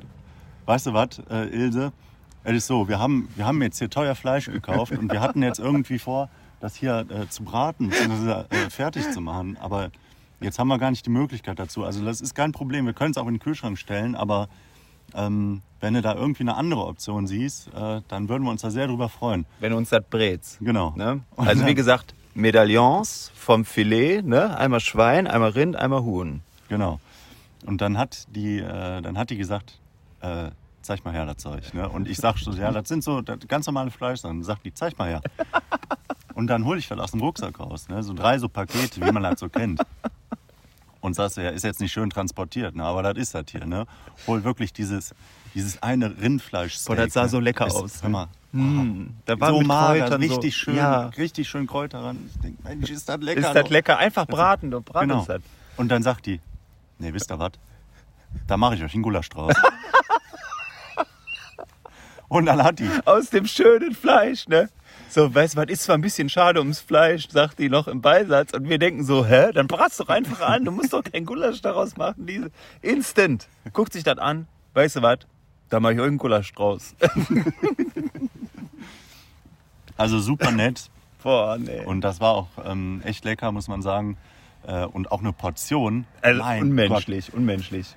weißt 0.66 0.86
du 0.86 0.92
was, 0.94 1.20
äh, 1.30 1.48
Ilse, 1.48 1.92
es 2.44 2.56
ist 2.56 2.66
so, 2.66 2.88
wir 2.88 2.98
haben, 2.98 3.28
wir 3.36 3.46
haben 3.46 3.60
jetzt 3.62 3.78
hier 3.78 3.90
teuer 3.90 4.14
Fleisch 4.14 4.46
gekauft 4.46 4.92
und 4.92 5.12
wir 5.12 5.20
hatten 5.20 5.42
jetzt 5.42 5.58
irgendwie 5.58 5.98
vor, 5.98 6.30
das 6.60 6.74
hier 6.74 7.06
äh, 7.10 7.28
zu 7.28 7.44
braten 7.44 7.88
bzw. 7.88 8.44
Äh, 8.48 8.70
fertig 8.70 9.10
zu 9.10 9.20
machen. 9.20 9.56
Aber 9.60 9.90
jetzt 10.40 10.58
haben 10.58 10.68
wir 10.68 10.78
gar 10.78 10.90
nicht 10.90 11.04
die 11.06 11.10
Möglichkeit 11.10 11.58
dazu. 11.58 11.84
Also 11.84 12.04
das 12.04 12.20
ist 12.20 12.34
kein 12.34 12.52
Problem, 12.52 12.86
wir 12.86 12.92
können 12.92 13.10
es 13.10 13.18
auch 13.18 13.26
in 13.26 13.34
den 13.34 13.40
Kühlschrank 13.40 13.78
stellen, 13.78 14.14
aber 14.14 14.48
ähm, 15.14 15.62
wenn 15.80 15.94
du 15.94 16.02
da 16.02 16.14
irgendwie 16.14 16.42
eine 16.42 16.56
andere 16.56 16.84
Option 16.84 17.26
siehst, 17.26 17.68
äh, 17.74 18.02
dann 18.08 18.28
würden 18.28 18.44
wir 18.44 18.50
uns 18.50 18.62
da 18.62 18.70
sehr 18.70 18.86
drüber 18.86 19.08
freuen. 19.08 19.46
Wenn 19.60 19.72
uns 19.72 19.90
das 19.90 20.04
brät. 20.08 20.42
Genau. 20.60 20.92
Ne? 20.96 21.20
Also 21.36 21.66
wie 21.66 21.74
gesagt, 21.74 22.14
Medaillons 22.34 23.32
vom 23.34 23.64
Filet, 23.64 24.22
ne? 24.22 24.56
einmal 24.56 24.80
Schwein, 24.80 25.26
einmal 25.26 25.50
Rind, 25.50 25.76
einmal 25.76 26.02
Huhn. 26.02 26.42
Genau. 26.68 27.00
Und 27.66 27.80
dann 27.80 27.98
hat 27.98 28.26
die, 28.28 28.58
äh, 28.58 29.02
dann 29.02 29.18
hat 29.18 29.30
die 29.30 29.36
gesagt, 29.36 29.78
äh, 30.20 30.50
zeig 30.82 31.04
mal 31.04 31.12
her 31.12 31.26
das 31.26 31.38
Zeug. 31.38 31.74
Ne? 31.74 31.88
Und 31.88 32.08
ich 32.08 32.16
sag 32.16 32.38
so, 32.38 32.52
ja, 32.52 32.70
das 32.70 32.88
sind 32.88 33.04
so 33.04 33.20
das 33.20 33.38
ganz 33.46 33.66
normale 33.66 33.90
Fleisch. 33.90 34.22
Dann 34.22 34.42
sagt 34.42 34.64
die, 34.64 34.72
zeig 34.72 34.98
mal 34.98 35.08
her. 35.08 35.20
Und 36.34 36.46
dann 36.46 36.64
hole 36.64 36.78
ich 36.78 36.88
das 36.88 36.98
aus 36.98 37.10
dem 37.10 37.20
Rucksack 37.20 37.58
raus. 37.58 37.88
Ne? 37.88 38.02
So 38.02 38.14
drei 38.14 38.38
so 38.38 38.48
Pakete, 38.48 39.04
wie 39.04 39.12
man 39.12 39.22
das 39.22 39.40
so 39.40 39.48
kennt. 39.48 39.80
Und 41.00 41.14
sagst 41.14 41.36
du, 41.36 41.42
ja, 41.42 41.50
ist 41.50 41.64
jetzt 41.64 41.80
nicht 41.80 41.92
schön 41.92 42.10
transportiert, 42.10 42.74
ne? 42.74 42.84
aber 42.84 43.02
das 43.02 43.16
ist 43.16 43.34
das 43.34 43.44
hier. 43.50 43.66
Ne? 43.66 43.86
Hol 44.26 44.44
wirklich 44.44 44.72
dieses, 44.72 45.14
dieses 45.54 45.82
eine 45.82 46.20
Rindfleisch. 46.20 46.78
Boah, 46.84 46.96
das 46.96 47.12
sah 47.12 47.28
so 47.28 47.40
lecker 47.40 47.66
ist, 47.66 47.74
aus. 47.76 48.02
Hör 48.02 48.10
mal, 48.10 48.28
Mm, 48.50 49.08
da 49.26 49.38
war 49.38 49.50
so 49.50 49.60
mager, 49.60 50.18
richtig 50.18 50.54
so, 50.54 50.58
schön, 50.60 50.76
Ja, 50.76 51.08
richtig 51.08 51.46
schön 51.50 51.66
Kräuter 51.66 52.02
ran. 52.02 52.30
Ich 52.34 52.40
denk, 52.40 52.64
Mensch, 52.64 52.88
ist 52.90 53.06
das 53.06 53.20
lecker. 53.20 53.40
ist 53.40 53.52
das 53.54 53.68
lecker? 53.68 53.98
Einfach 53.98 54.26
braten, 54.26 54.70
doch 54.70 54.82
braten 54.82 55.10
Genau. 55.10 55.22
das. 55.26 55.42
Und 55.76 55.88
dann 55.90 56.02
sagt 56.02 56.24
die, 56.24 56.40
nee, 56.98 57.12
wisst 57.12 57.30
ihr 57.30 57.38
was? 57.38 57.52
Da 58.46 58.56
mache 58.56 58.76
ich 58.76 58.82
euch 58.82 58.94
einen 58.94 59.02
Gulasch 59.02 59.28
draus. 59.28 59.52
Und 62.28 62.46
dann 62.46 62.62
hat 62.62 62.78
die, 62.78 62.88
Aus 63.06 63.30
dem 63.30 63.46
schönen 63.46 63.94
Fleisch, 63.94 64.48
ne? 64.48 64.68
So, 65.08 65.34
weißt 65.34 65.54
du, 65.56 65.62
was 65.62 65.68
ist 65.68 65.84
zwar 65.84 65.96
ein 65.96 66.02
bisschen 66.02 66.28
schade 66.28 66.60
ums 66.60 66.80
Fleisch, 66.80 67.28
sagt 67.30 67.58
die 67.58 67.70
noch 67.70 67.88
im 67.88 68.02
Beisatz. 68.02 68.52
Und 68.52 68.68
wir 68.68 68.78
denken 68.78 69.04
so, 69.04 69.24
hä? 69.24 69.50
Dann 69.54 69.66
bratst 69.66 69.98
doch 70.00 70.08
einfach 70.10 70.40
an. 70.40 70.66
Du 70.66 70.70
musst 70.70 70.92
doch 70.92 71.02
kein 71.02 71.24
Gulasch 71.24 71.62
daraus 71.62 71.96
machen. 71.96 72.26
Diese 72.26 72.50
Instant. 72.82 73.48
Guckt 73.72 73.94
sich 73.94 74.04
das 74.04 74.18
an. 74.18 74.46
Weißt 74.74 74.96
du 74.96 75.02
was? 75.02 75.20
Da 75.68 75.80
mache 75.80 75.94
ich 75.94 76.00
euch 76.00 76.06
einen 76.06 76.18
Gulasch 76.18 76.52
draus. 76.54 76.94
also 79.96 80.18
super 80.18 80.50
nett. 80.50 80.90
Boah, 81.22 81.58
nee. 81.58 81.84
Und 81.84 82.02
das 82.02 82.20
war 82.20 82.34
auch 82.34 82.48
ähm, 82.64 83.02
echt 83.04 83.24
lecker, 83.24 83.52
muss 83.52 83.68
man 83.68 83.82
sagen. 83.82 84.16
Äh, 84.66 84.84
und 84.86 85.12
auch 85.12 85.20
eine 85.20 85.32
Portion. 85.32 86.06
Also, 86.22 86.42
Mein 86.42 86.62
unmenschlich, 86.62 87.32
unmenschlich. 87.34 87.88
Gott. 87.88 87.96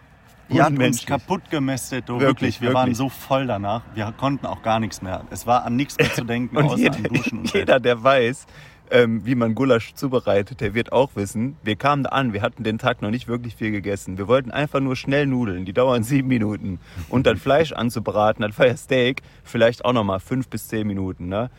Die 0.51 0.61
hat 0.61 0.71
uns 0.71 0.79
Unmenschlich. 0.79 1.07
kaputt 1.07 1.49
gemästet, 1.49 2.09
du, 2.09 2.19
Wirklich, 2.19 2.59
wirklich. 2.59 2.61
Wir 2.61 2.73
waren 2.73 2.93
so 2.93 3.07
voll 3.07 3.47
danach. 3.47 3.83
Wir 3.93 4.11
konnten 4.17 4.45
auch 4.45 4.61
gar 4.61 4.81
nichts 4.81 5.01
mehr. 5.01 5.23
Es 5.29 5.47
war 5.47 5.63
an 5.63 5.77
nichts 5.77 5.97
mehr 5.97 6.09
zu 6.13 6.25
denken, 6.25 6.57
Und 6.57 6.65
außer 6.65 6.77
jeder, 6.77 6.95
an 6.97 7.03
Duschen 7.03 7.39
und 7.39 7.49
jeder, 7.53 7.79
der 7.79 8.03
weiß, 8.03 8.47
ähm, 8.91 9.25
wie 9.25 9.36
man 9.36 9.55
Gulasch 9.55 9.93
zubereitet, 9.93 10.62
der 10.62 10.74
wird 10.74 10.91
auch 10.91 11.12
wissen, 11.15 11.55
wir 11.63 11.75
kamen 11.75 12.03
da 12.03 12.10
an, 12.10 12.33
wir 12.33 12.41
hatten 12.41 12.63
den 12.63 12.77
Tag 12.77 13.01
noch 13.01 13.10
nicht 13.10 13.27
wirklich 13.27 13.55
viel 13.55 13.71
gegessen. 13.71 14.17
Wir 14.17 14.27
wollten 14.27 14.51
einfach 14.51 14.81
nur 14.81 14.95
schnell 14.95 15.25
Nudeln, 15.25 15.65
die 15.65 15.74
dauern 15.74 16.03
sieben 16.03 16.27
Minuten. 16.27 16.79
Und 17.10 17.25
das 17.25 17.39
Fleisch 17.39 17.71
anzubraten, 17.71 18.45
das 18.45 18.60
war 18.60 18.67
ja 18.67 18.77
Steak, 18.77 19.21
vielleicht 19.43 19.86
auch 19.86 19.93
nochmal 19.93 20.19
fünf 20.19 20.48
bis 20.50 20.67
zehn 20.67 20.86
Minuten, 20.86 21.27
ne? 21.27 21.50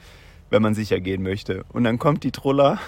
wenn 0.51 0.63
man 0.63 0.75
sicher 0.75 1.01
gehen 1.01 1.23
möchte. 1.23 1.65
Und 1.73 1.85
dann 1.85 1.99
kommt 1.99 2.25
die 2.25 2.31
Truller 2.31 2.79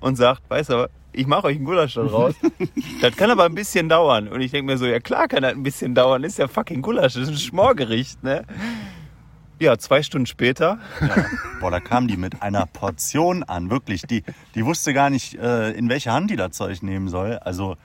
und 0.00 0.16
sagt, 0.16 0.42
weißt 0.50 0.70
du, 0.70 0.90
ich 1.12 1.26
mache 1.26 1.46
euch 1.46 1.56
einen 1.56 1.64
Gulasch 1.64 1.94
da 1.94 2.02
draus. 2.02 2.34
das 3.00 3.16
kann 3.16 3.30
aber 3.30 3.44
ein 3.44 3.54
bisschen 3.54 3.88
dauern. 3.88 4.28
Und 4.28 4.42
ich 4.42 4.50
denke 4.50 4.72
mir 4.72 4.78
so, 4.78 4.84
ja 4.84 5.00
klar 5.00 5.28
kann 5.28 5.42
das 5.42 5.52
ein 5.52 5.62
bisschen 5.62 5.94
dauern, 5.94 6.22
ist 6.24 6.38
ja 6.38 6.48
fucking 6.48 6.82
Gulasch, 6.82 7.14
das 7.14 7.24
ist 7.24 7.28
ein 7.28 7.36
Schmorgericht, 7.36 8.22
ne? 8.22 8.44
Ja, 9.60 9.78
zwei 9.78 10.02
Stunden 10.02 10.26
später 10.26 10.78
Ja. 11.00 11.24
Boah, 11.60 11.70
da 11.70 11.80
kam 11.80 12.08
die 12.08 12.16
mit 12.16 12.42
einer 12.42 12.66
Portion 12.66 13.42
an, 13.42 13.70
wirklich. 13.70 14.02
Die, 14.02 14.22
die 14.54 14.64
wusste 14.64 14.92
gar 14.92 15.10
nicht, 15.10 15.34
äh, 15.36 15.70
in 15.70 15.88
welche 15.88 16.12
Hand 16.12 16.30
die 16.30 16.36
das 16.36 16.52
Zeug 16.52 16.82
nehmen 16.82 17.08
soll. 17.08 17.38
Also, 17.38 17.76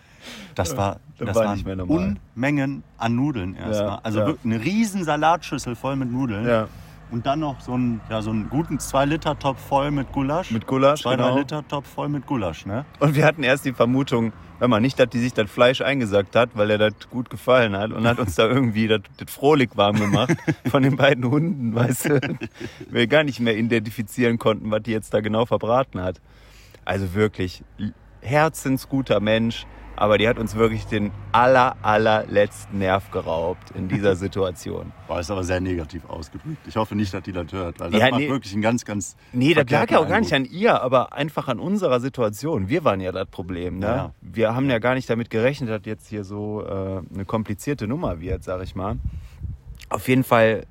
das 0.55 0.75
war, 0.75 0.99
das 1.17 1.27
das 1.27 1.35
war 1.35 1.45
waren. 1.45 1.81
Unmengen 1.81 2.83
an 2.97 3.15
Nudeln 3.15 3.55
erstmal. 3.55 3.88
Ja, 3.88 3.99
also 4.03 4.19
ja. 4.19 4.25
wirklich 4.27 4.45
eine 4.53 4.63
riesen 4.63 5.03
Salatschüssel 5.03 5.75
voll 5.75 5.95
mit 5.95 6.11
Nudeln. 6.11 6.45
Ja. 6.45 6.67
Und 7.11 7.25
dann 7.25 7.39
noch 7.39 7.59
so 7.59 7.73
einen, 7.73 8.01
ja, 8.09 8.21
so 8.21 8.29
einen 8.29 8.49
guten 8.49 8.77
2-Liter-Topf 8.77 9.59
voll 9.59 9.89
mit 9.89 10.11
Gulasch. 10.11 10.51
Mit 10.51 10.67
Gulasch, 10.67 11.01
2 11.01 11.15
genau. 11.15 11.37
Liter 11.37 11.67
Topf 11.67 11.87
voll 11.87 12.07
mit 12.07 12.27
Gulasch, 12.27 12.67
ne? 12.67 12.85
Und 12.99 13.15
wir 13.15 13.25
hatten 13.25 13.41
erst 13.41 13.65
die 13.65 13.73
Vermutung, 13.73 14.31
wenn 14.59 14.69
man 14.69 14.83
nicht, 14.83 14.99
dass 14.99 15.09
die 15.09 15.19
sich 15.19 15.33
das 15.33 15.49
Fleisch 15.49 15.81
eingesackt 15.81 16.35
hat, 16.35 16.51
weil 16.53 16.69
er 16.69 16.77
das 16.77 16.93
gut 17.09 17.31
gefallen 17.31 17.75
hat 17.75 17.91
und 17.91 18.05
hat 18.05 18.19
uns 18.19 18.35
da 18.35 18.47
irgendwie 18.47 18.87
das, 18.87 19.01
das 19.17 19.33
Frohlich 19.33 19.71
warm 19.75 19.99
gemacht 19.99 20.35
von 20.69 20.83
den 20.83 20.97
beiden 20.97 21.25
Hunden, 21.25 21.73
weißt 21.73 22.09
du. 22.09 22.37
Wir 22.89 23.07
gar 23.07 23.23
nicht 23.23 23.39
mehr 23.39 23.57
identifizieren 23.57 24.37
konnten, 24.37 24.69
was 24.69 24.83
die 24.83 24.91
jetzt 24.91 25.13
da 25.13 25.21
genau 25.21 25.45
verbraten 25.45 26.01
hat. 26.01 26.21
Also 26.85 27.15
wirklich 27.15 27.63
herzensguter 28.21 29.19
Mensch, 29.19 29.65
aber 29.99 30.17
die 30.17 30.27
hat 30.27 30.39
uns 30.39 30.55
wirklich 30.55 30.85
den 30.85 31.11
aller, 31.33 31.75
allerletzten 31.81 32.79
Nerv 32.79 33.11
geraubt 33.11 33.71
in 33.71 33.87
dieser 33.89 34.15
Situation. 34.23 34.91
Boah, 35.07 35.19
ist 35.19 35.29
aber 35.29 35.43
sehr 35.43 35.59
negativ 35.59 36.05
ausgedrückt. 36.09 36.57
Ich 36.67 36.75
hoffe 36.77 36.95
nicht, 36.95 37.13
dass 37.13 37.21
die 37.23 37.31
das 37.33 37.51
hört, 37.51 37.79
weil 37.79 37.91
das 37.91 37.99
Ja, 37.99 38.09
macht 38.09 38.19
nee. 38.21 38.29
wirklich 38.29 38.53
einen 38.53 38.61
ganz, 38.61 38.85
ganz. 38.85 39.15
Nee, 39.33 39.53
das 39.53 39.69
lag 39.69 39.91
ja 39.91 39.99
auch 39.99 40.07
gar 40.07 40.19
nicht 40.19 40.33
Eindruck. 40.33 40.51
an 40.53 40.57
ihr, 40.59 40.81
aber 40.81 41.13
einfach 41.13 41.47
an 41.49 41.59
unserer 41.59 41.99
Situation. 41.99 42.69
Wir 42.69 42.83
waren 42.85 43.01
ja 43.01 43.11
das 43.11 43.27
Problem. 43.27 43.79
Ne? 43.79 43.85
Ja. 43.85 44.13
Wir 44.21 44.55
haben 44.55 44.69
ja 44.69 44.79
gar 44.79 44.95
nicht 44.95 45.09
damit 45.09 45.29
gerechnet, 45.29 45.69
dass 45.69 45.81
jetzt 45.85 46.07
hier 46.07 46.23
so 46.23 46.63
äh, 46.65 47.01
eine 47.13 47.25
komplizierte 47.25 47.87
Nummer 47.87 48.19
wird, 48.21 48.43
sag 48.43 48.63
ich 48.63 48.75
mal. 48.75 48.97
Auf 49.89 50.07
jeden 50.07 50.23
Fall, 50.23 50.65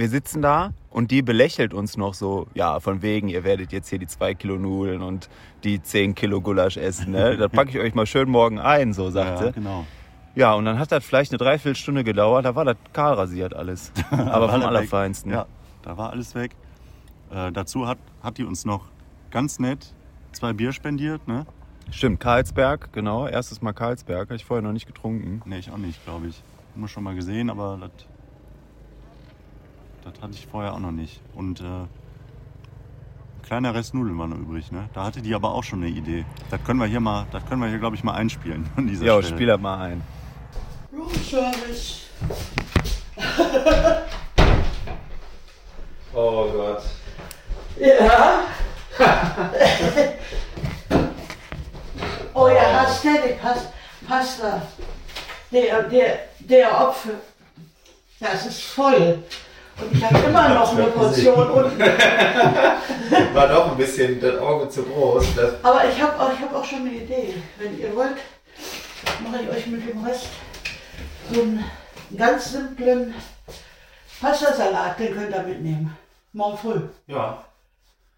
wir 0.00 0.08
sitzen 0.08 0.42
da 0.42 0.72
und 0.90 1.10
die 1.12 1.22
belächelt 1.22 1.72
uns 1.72 1.96
noch 1.96 2.14
so, 2.14 2.48
ja, 2.54 2.80
von 2.80 3.02
wegen, 3.02 3.28
ihr 3.28 3.44
werdet 3.44 3.70
jetzt 3.72 3.88
hier 3.88 3.98
die 4.00 4.06
zwei 4.08 4.34
Kilo 4.34 4.56
Nudeln 4.56 5.02
und 5.02 5.28
die 5.62 5.80
10 5.82 6.14
Kilo 6.16 6.40
Gulasch 6.40 6.76
essen. 6.76 7.12
Ne? 7.12 7.36
Das 7.38 7.50
packe 7.52 7.70
ich 7.70 7.78
euch 7.78 7.94
mal 7.94 8.06
schön 8.06 8.28
morgen 8.28 8.58
ein, 8.58 8.92
so 8.92 9.10
sagt 9.10 9.40
Ja, 9.40 9.46
sie. 9.46 9.52
genau. 9.52 9.86
Ja, 10.34 10.54
und 10.54 10.64
dann 10.64 10.78
hat 10.78 10.90
das 10.92 11.04
vielleicht 11.04 11.32
eine 11.32 11.38
Dreiviertelstunde 11.38 12.02
gedauert, 12.04 12.44
da 12.44 12.54
war 12.54 12.64
das 12.64 12.76
kahl 12.92 13.14
rasiert 13.14 13.54
alles. 13.54 13.92
Aber 14.10 14.48
vom 14.48 14.60
das 14.60 14.60
weg. 14.60 14.66
Allerfeinsten. 14.68 15.32
Ja, 15.32 15.46
da 15.82 15.96
war 15.96 16.10
alles 16.10 16.34
weg. 16.34 16.52
Äh, 17.32 17.52
dazu 17.52 17.86
hat, 17.86 17.98
hat 18.22 18.38
die 18.38 18.44
uns 18.44 18.64
noch 18.64 18.86
ganz 19.30 19.58
nett 19.60 19.92
zwei 20.32 20.52
Bier 20.52 20.72
spendiert, 20.72 21.26
ne? 21.28 21.46
Stimmt, 21.90 22.20
Karlsberg, 22.20 22.92
genau. 22.92 23.26
Erstes 23.26 23.60
Mal 23.62 23.72
Karlsberg, 23.72 24.28
habe 24.28 24.36
ich 24.36 24.44
vorher 24.44 24.62
noch 24.62 24.72
nicht 24.72 24.86
getrunken. 24.86 25.42
Ne, 25.44 25.58
ich 25.58 25.70
auch 25.70 25.76
nicht, 25.76 26.02
glaube 26.04 26.28
ich. 26.28 26.40
Immer 26.76 26.86
schon 26.86 27.02
mal 27.02 27.16
gesehen, 27.16 27.50
aber 27.50 27.78
das, 27.80 27.90
das 30.04 30.14
hatte 30.22 30.34
ich 30.34 30.46
vorher 30.46 30.72
auch 30.74 30.78
noch 30.78 30.92
nicht. 30.92 31.20
Und 31.34 31.60
äh, 31.60 31.64
ein 31.64 31.88
kleiner 33.42 33.74
Rest 33.74 33.94
Nudeln 33.94 34.18
war 34.18 34.26
noch 34.28 34.38
übrig, 34.38 34.70
ne? 34.72 34.88
Da 34.94 35.04
hatte 35.04 35.22
die 35.22 35.34
aber 35.34 35.52
auch 35.52 35.64
schon 35.64 35.82
eine 35.82 35.90
Idee. 35.90 36.24
Das 36.50 36.62
können 36.64 36.80
wir 36.80 36.86
hier 36.86 37.00
mal, 37.00 37.26
das 37.32 37.44
können 37.46 37.60
wir 37.62 37.68
hier, 37.68 37.78
glaube 37.78 37.96
ich, 37.96 38.04
mal 38.04 38.14
einspielen 38.14 38.68
an 38.76 38.86
dieser 38.86 39.04
Ja, 39.06 39.18
Stelle. 39.20 39.34
spiel 39.36 39.46
das 39.46 39.60
mal 39.60 39.78
ein. 39.80 40.02
Roomservice. 40.92 42.06
Oh 46.12 46.50
Gott. 46.50 46.82
Ja. 47.78 48.42
oh 52.34 52.48
ja, 52.48 52.80
hast 52.80 53.04
du 53.04 53.08
die 53.12 53.34
Pas 53.34 53.68
Pasta? 54.08 54.60
Der, 55.52 55.84
der, 55.84 56.18
der 56.40 56.80
Opfer. 56.80 57.10
Das 58.18 58.44
ist 58.44 58.60
voll. 58.62 59.22
Und 59.80 59.94
ich 59.96 60.04
habe 60.04 60.18
immer 60.18 60.48
noch 60.50 60.72
eine 60.76 60.84
Portion 60.88 61.50
unten. 61.50 61.80
War 63.34 63.48
doch 63.48 63.70
ein 63.72 63.76
bisschen 63.76 64.20
das 64.20 64.38
Auge 64.38 64.68
zu 64.68 64.82
groß. 64.84 65.34
Das 65.36 65.52
Aber 65.64 65.82
ich 65.88 66.00
habe 66.00 66.20
auch, 66.20 66.32
ich 66.32 66.40
hab 66.40 66.54
auch 66.54 66.64
schon 66.64 66.80
eine 66.80 66.90
Idee. 66.92 67.34
Wenn 67.58 67.78
ihr 67.78 67.94
wollt, 67.96 68.16
mache 69.24 69.42
ich 69.42 69.48
euch 69.50 69.66
mit 69.66 69.88
dem 69.88 70.04
Rest 70.04 70.26
so 71.32 71.42
einen 71.42 71.64
ganz 72.16 72.52
simplen 72.52 73.14
Pastasalat, 74.20 74.98
den 74.98 75.14
könnt 75.14 75.34
ihr 75.34 75.42
mitnehmen. 75.42 75.96
Morgen 76.32 76.58
früh. 76.58 76.80
ja. 77.06 77.44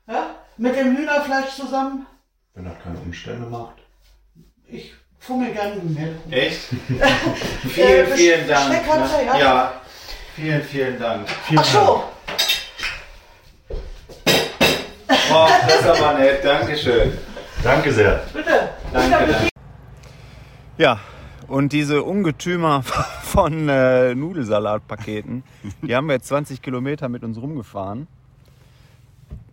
Ja? 0.09 0.27
Mit 0.57 0.77
dem 0.77 0.97
Hühnerfleisch 0.97 1.55
zusammen. 1.57 2.07
Wenn 2.55 2.65
das 2.65 2.75
keine 2.83 2.99
Umstände 2.99 3.47
macht. 3.47 3.77
Ich 4.69 4.93
fummel 5.21 5.53
gerne 5.53 5.77
mit. 5.77 6.33
Echt? 6.33 6.61
Äh, 7.01 7.69
vielen, 7.69 8.07
Bes- 8.07 8.15
vielen 8.17 8.49
Dank. 8.49 8.69
Besteck 8.69 8.87
hat 8.89 9.11
er, 9.13 9.25
ja? 9.25 9.39
ja. 9.39 9.73
Vielen, 10.35 10.63
vielen 10.63 10.99
Dank. 10.99 11.27
Ach 11.57 11.65
so, 11.65 12.05
Oh, 15.35 15.49
das 15.67 15.81
ist 15.81 15.87
aber 15.87 16.19
nett. 16.19 16.45
Dankeschön. 16.45 17.13
Danke 17.65 17.91
sehr. 17.93 18.23
bitte. 18.35 18.69
Danke. 18.93 19.49
Ja, 20.77 21.01
und 21.49 21.73
diese 21.73 22.03
Ungetümer 22.03 22.83
von 23.23 23.69
äh, 23.69 24.15
Nudelsalatpaketen, 24.15 25.43
die 25.83 25.95
haben 25.95 26.07
wir 26.09 26.15
jetzt 26.15 26.29
20 26.29 26.61
Kilometer 26.61 27.09
mit 27.09 27.25
uns 27.25 27.41
rumgefahren. 27.41 28.09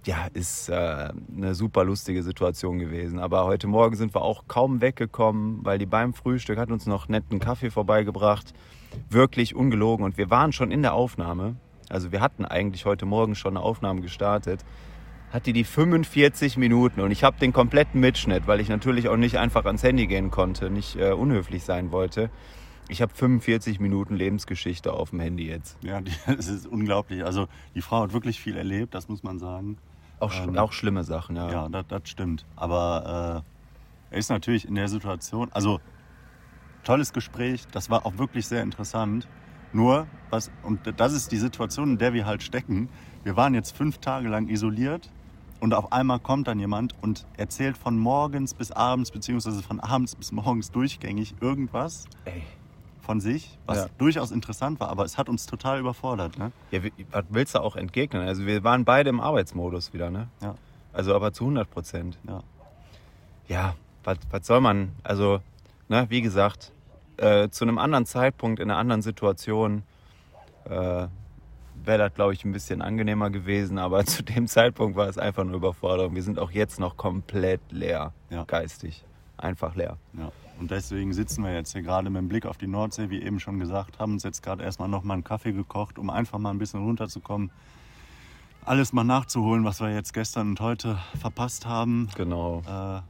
Ja, 0.06 0.28
ist 0.34 0.70
äh, 0.70 1.10
eine 1.38 1.56
super 1.56 1.86
lustige 1.86 2.24
Situation 2.24 2.80
gewesen. 2.80 3.20
Aber 3.20 3.46
heute 3.46 3.68
Morgen 3.68 3.96
sind 3.96 4.14
wir 4.14 4.22
auch 4.22 4.44
kaum 4.50 4.82
weggekommen, 4.82 5.60
weil 5.64 5.78
die 5.78 5.86
beim 5.86 6.14
Frühstück 6.14 6.58
hat 6.58 6.72
uns 6.72 6.88
noch 6.88 7.08
netten 7.08 7.40
Kaffee 7.40 7.70
vorbeigebracht. 7.70 8.54
Wirklich 9.10 9.56
ungelogen. 9.56 10.06
Und 10.06 10.18
wir 10.18 10.30
waren 10.30 10.52
schon 10.52 10.72
in 10.72 10.82
der 10.82 10.94
Aufnahme. 10.94 11.56
Also 11.90 12.12
wir 12.12 12.22
hatten 12.22 12.46
eigentlich 12.46 12.86
heute 12.86 13.06
Morgen 13.06 13.36
schon 13.36 13.58
eine 13.58 13.66
Aufnahme 13.66 14.02
gestartet. 14.02 14.64
Hatte 15.32 15.54
die 15.54 15.64
45 15.64 16.58
Minuten 16.58 17.02
und 17.02 17.12
ich 17.12 17.24
habe 17.24 17.38
den 17.40 17.54
kompletten 17.54 18.00
Mitschnitt, 18.00 18.48
weil 18.48 18.60
ich 18.60 18.70
natürlich 18.70 19.10
auch 19.10 19.18
nicht 19.18 19.38
einfach 19.38 19.66
ans 19.66 19.84
Handy 19.84 20.08
gehen 20.08 20.32
konnte, 20.32 20.72
nicht 20.72 20.96
äh, 20.96 21.12
unhöflich 21.12 21.64
sein 21.64 21.92
wollte. 21.92 22.32
Ich 22.88 23.04
habe 23.04 23.14
45 23.14 23.80
Minuten 23.80 24.16
Lebensgeschichte 24.16 24.92
auf 24.92 25.12
dem 25.12 25.20
Handy 25.20 25.48
jetzt. 25.48 25.78
Ja, 25.84 26.02
es 26.38 26.48
ist 26.48 26.66
unglaublich. 26.66 27.24
Also 27.24 27.48
die 27.76 27.82
Frau 27.82 28.02
hat 28.02 28.14
wirklich 28.14 28.40
viel 28.40 28.58
erlebt, 28.58 28.96
das 28.96 29.08
muss 29.08 29.22
man 29.22 29.38
sagen. 29.38 29.78
Auch, 30.20 30.34
Ähm, 30.36 30.58
auch 30.58 30.74
schlimme 30.74 31.04
Sachen, 31.04 31.36
ja. 31.36 31.52
Ja, 31.52 31.70
das, 31.70 31.86
das 31.88 32.10
stimmt. 32.10 32.46
Aber 32.56 33.44
äh, 34.12 34.14
er 34.16 34.18
ist 34.18 34.30
natürlich 34.30 34.68
in 34.68 34.74
der 34.74 34.88
Situation, 34.88 35.50
also 35.52 35.80
tolles 36.84 37.14
Gespräch, 37.14 37.66
das 37.72 37.90
war 37.90 38.06
auch 38.06 38.18
wirklich 38.18 38.48
sehr 38.48 38.64
interessant. 38.64 39.28
Nur, 39.72 40.08
was, 40.30 40.50
und 40.64 40.80
das 41.00 41.14
ist 41.14 41.32
die 41.32 41.38
Situation, 41.38 41.92
in 41.92 41.98
der 42.00 42.14
wir 42.14 42.26
halt 42.26 42.42
stecken. 42.42 42.90
Wir 43.24 43.36
waren 43.36 43.54
jetzt 43.54 43.76
fünf 43.76 44.00
Tage 44.00 44.28
lang 44.30 44.48
isoliert 44.50 45.10
Und 45.62 45.74
auf 45.74 45.92
einmal 45.92 46.20
kommt 46.20 46.48
dann 46.48 46.58
jemand 46.58 46.96
und 47.02 47.26
erzählt 47.36 47.78
von 47.78 48.00
morgens 48.00 48.54
bis 48.54 48.72
abends, 48.72 49.12
beziehungsweise 49.12 49.62
von 49.62 49.82
abends 49.82 50.16
bis 50.16 50.32
morgens 50.32 50.72
durchgängig 50.72 51.36
irgendwas 51.42 52.06
Ey. 52.24 52.44
von 53.02 53.20
sich, 53.20 53.60
was 53.66 53.78
Ja. 53.80 53.88
durchaus 53.98 54.32
interessant 54.32 54.80
war, 54.80 54.88
aber 54.88 55.04
es 55.04 55.18
hat 55.18 55.28
uns 55.28 55.46
total 55.48 55.82
überfordert. 55.82 56.38
Ne? 56.40 56.54
Ja, 56.72 56.80
was 57.12 57.26
willst 57.30 57.56
du 57.56 57.60
auch 57.60 57.76
entgegnen? 57.76 58.26
Also 58.26 58.46
wir 58.46 58.64
waren 58.64 58.86
beide 58.86 59.10
im 59.10 59.20
Arbeitsmodus 59.20 59.92
wieder, 59.94 60.10
ne? 60.10 60.30
Ja, 60.42 60.56
Also 60.94 61.14
aber 61.14 61.34
zu 61.34 61.44
100 61.44 61.70
Prozent. 61.70 62.18
ja. 62.26 62.40
Ja, 63.50 63.76
was, 64.06 64.18
was 64.32 64.48
soll 64.48 64.62
man? 64.62 64.94
Also, 65.04 65.42
ne, 65.90 66.06
wie 66.10 66.22
gesagt, 66.22 66.72
äh, 67.18 67.50
zu 67.50 67.66
einem 67.66 67.78
anderen 67.78 68.06
Zeitpunkt, 68.06 68.60
in 68.62 68.70
einer 68.72 68.80
anderen 68.80 69.02
Situation 69.02 69.84
äh, 70.66 70.70
wäre 71.84 71.98
das, 71.98 72.14
glaube 72.14 72.34
ich, 72.34 72.46
ein 72.46 72.52
bisschen 72.52 72.82
angenehmer 72.82 73.30
gewesen. 73.30 73.78
Aber 73.78 74.06
zu 74.06 74.24
dem 74.24 74.48
Zeitpunkt 74.48 74.96
war 74.96 75.08
es 75.08 75.18
einfach 75.18 75.44
nur 75.44 75.56
Überforderung. 75.56 76.16
Wir 76.16 76.24
sind 76.24 76.40
auch 76.40 76.52
jetzt 76.52 76.80
noch 76.80 76.96
komplett 76.98 77.62
leer, 77.72 78.14
Ja. 78.30 78.44
geistig. 78.46 79.04
Einfach 79.38 79.76
leer. 79.76 79.98
Ja, 80.18 80.32
und 80.60 80.70
deswegen 80.70 81.14
sitzen 81.14 81.44
wir 81.46 81.54
jetzt 81.54 81.72
hier 81.72 81.82
gerade 81.82 82.10
mit 82.10 82.20
dem 82.22 82.28
Blick 82.28 82.46
auf 82.46 82.58
die 82.58 82.68
Nordsee, 82.68 83.10
wie 83.10 83.22
eben 83.22 83.40
schon 83.40 83.58
gesagt, 83.58 83.98
haben 84.00 84.14
uns 84.14 84.24
jetzt 84.24 84.44
gerade 84.44 84.64
erstmal 84.64 84.90
noch 84.90 85.04
mal 85.04 85.14
einen 85.14 85.24
Kaffee 85.24 85.54
gekocht, 85.54 85.98
um 85.98 86.10
einfach 86.10 86.38
mal 86.40 86.50
ein 86.50 86.58
bisschen 86.60 86.84
runterzukommen. 86.84 87.50
Alles 88.66 88.92
mal 88.92 89.06
nachzuholen, 89.06 89.64
was 89.64 89.80
wir 89.80 89.94
jetzt 89.94 90.14
gestern 90.14 90.50
und 90.50 90.60
heute 90.60 91.00
verpasst 91.18 91.66
haben. 91.66 92.10
Genau. 92.16 92.62
Äh, 92.68 93.02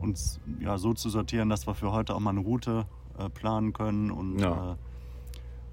uns 0.00 0.40
ja, 0.60 0.78
so 0.78 0.94
zu 0.94 1.08
sortieren, 1.10 1.48
dass 1.48 1.66
wir 1.66 1.74
für 1.74 1.92
heute 1.92 2.14
auch 2.14 2.20
mal 2.20 2.30
eine 2.30 2.40
Route 2.40 2.86
äh, 3.18 3.28
planen 3.28 3.72
können 3.72 4.10
und 4.10 4.38
Ja. 4.38 4.72
äh, 4.72 4.76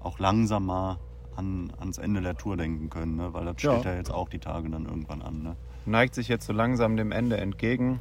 auch 0.04 0.18
langsam 0.18 0.66
mal 0.66 0.98
an, 1.36 1.72
ans 1.80 1.98
Ende 1.98 2.20
der 2.20 2.36
Tour 2.36 2.56
denken 2.56 2.90
können, 2.90 3.16
ne? 3.16 3.32
weil 3.34 3.44
das 3.46 3.62
Ja. 3.62 3.72
steht 3.74 3.84
ja 3.86 3.94
jetzt 3.94 4.10
auch 4.12 4.28
die 4.28 4.38
Tage 4.38 4.68
dann 4.70 4.86
irgendwann 4.86 5.22
an. 5.22 5.42
Ne? 5.42 5.56
neigt 5.86 6.14
sich 6.14 6.28
jetzt 6.28 6.46
so 6.46 6.54
langsam 6.54 6.96
dem 6.96 7.12
Ende 7.12 7.36
entgegen. 7.36 8.00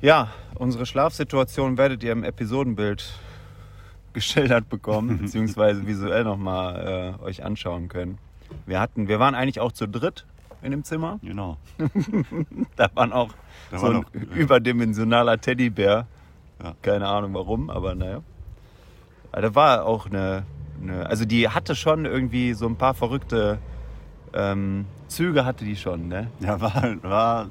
Ja, 0.00 0.28
unsere 0.54 0.86
Schlafsituation 0.86 1.76
werdet 1.78 2.02
ihr 2.02 2.12
im 2.12 2.24
Episodenbild 2.24 3.18
geschildert 4.12 4.68
bekommen, 4.68 5.18
beziehungsweise 5.22 5.86
visuell 5.86 6.24
nochmal 6.24 7.16
äh, 7.20 7.22
euch 7.22 7.44
anschauen 7.44 7.88
können. 7.88 8.18
Wir, 8.64 8.80
hatten, 8.80 9.08
wir 9.08 9.18
waren 9.18 9.34
eigentlich 9.34 9.60
auch 9.60 9.72
zu 9.72 9.86
dritt 9.88 10.24
in 10.62 10.70
dem 10.70 10.84
Zimmer. 10.84 11.18
Genau. 11.22 11.56
Da 12.76 12.88
waren 12.94 13.12
auch 13.12 13.30
Da 13.70 13.78
so 13.78 13.86
war 13.86 13.90
ein 13.94 14.00
noch- 14.00 14.12
überdimensionaler 14.36 15.40
Teddybär. 15.40 16.06
Ja. 16.62 16.74
Keine 16.82 17.06
Ahnung 17.08 17.34
warum, 17.34 17.70
aber 17.70 17.94
naja. 17.94 18.22
Aber 19.32 19.42
Da 19.42 19.54
war 19.54 19.84
auch 19.86 20.06
eine, 20.06 20.44
eine. 20.82 21.06
Also 21.06 21.24
die 21.24 21.48
hatte 21.48 21.74
schon 21.74 22.04
irgendwie 22.06 22.54
so 22.54 22.66
ein 22.66 22.76
paar 22.76 22.94
verrückte 22.94 23.58
ähm, 24.34 24.86
Züge, 25.08 25.44
hatte 25.44 25.64
die 25.64 25.76
schon, 25.76 26.08
ne? 26.08 26.30
Ja, 26.40 26.60
war, 26.60 26.96
war 27.02 27.50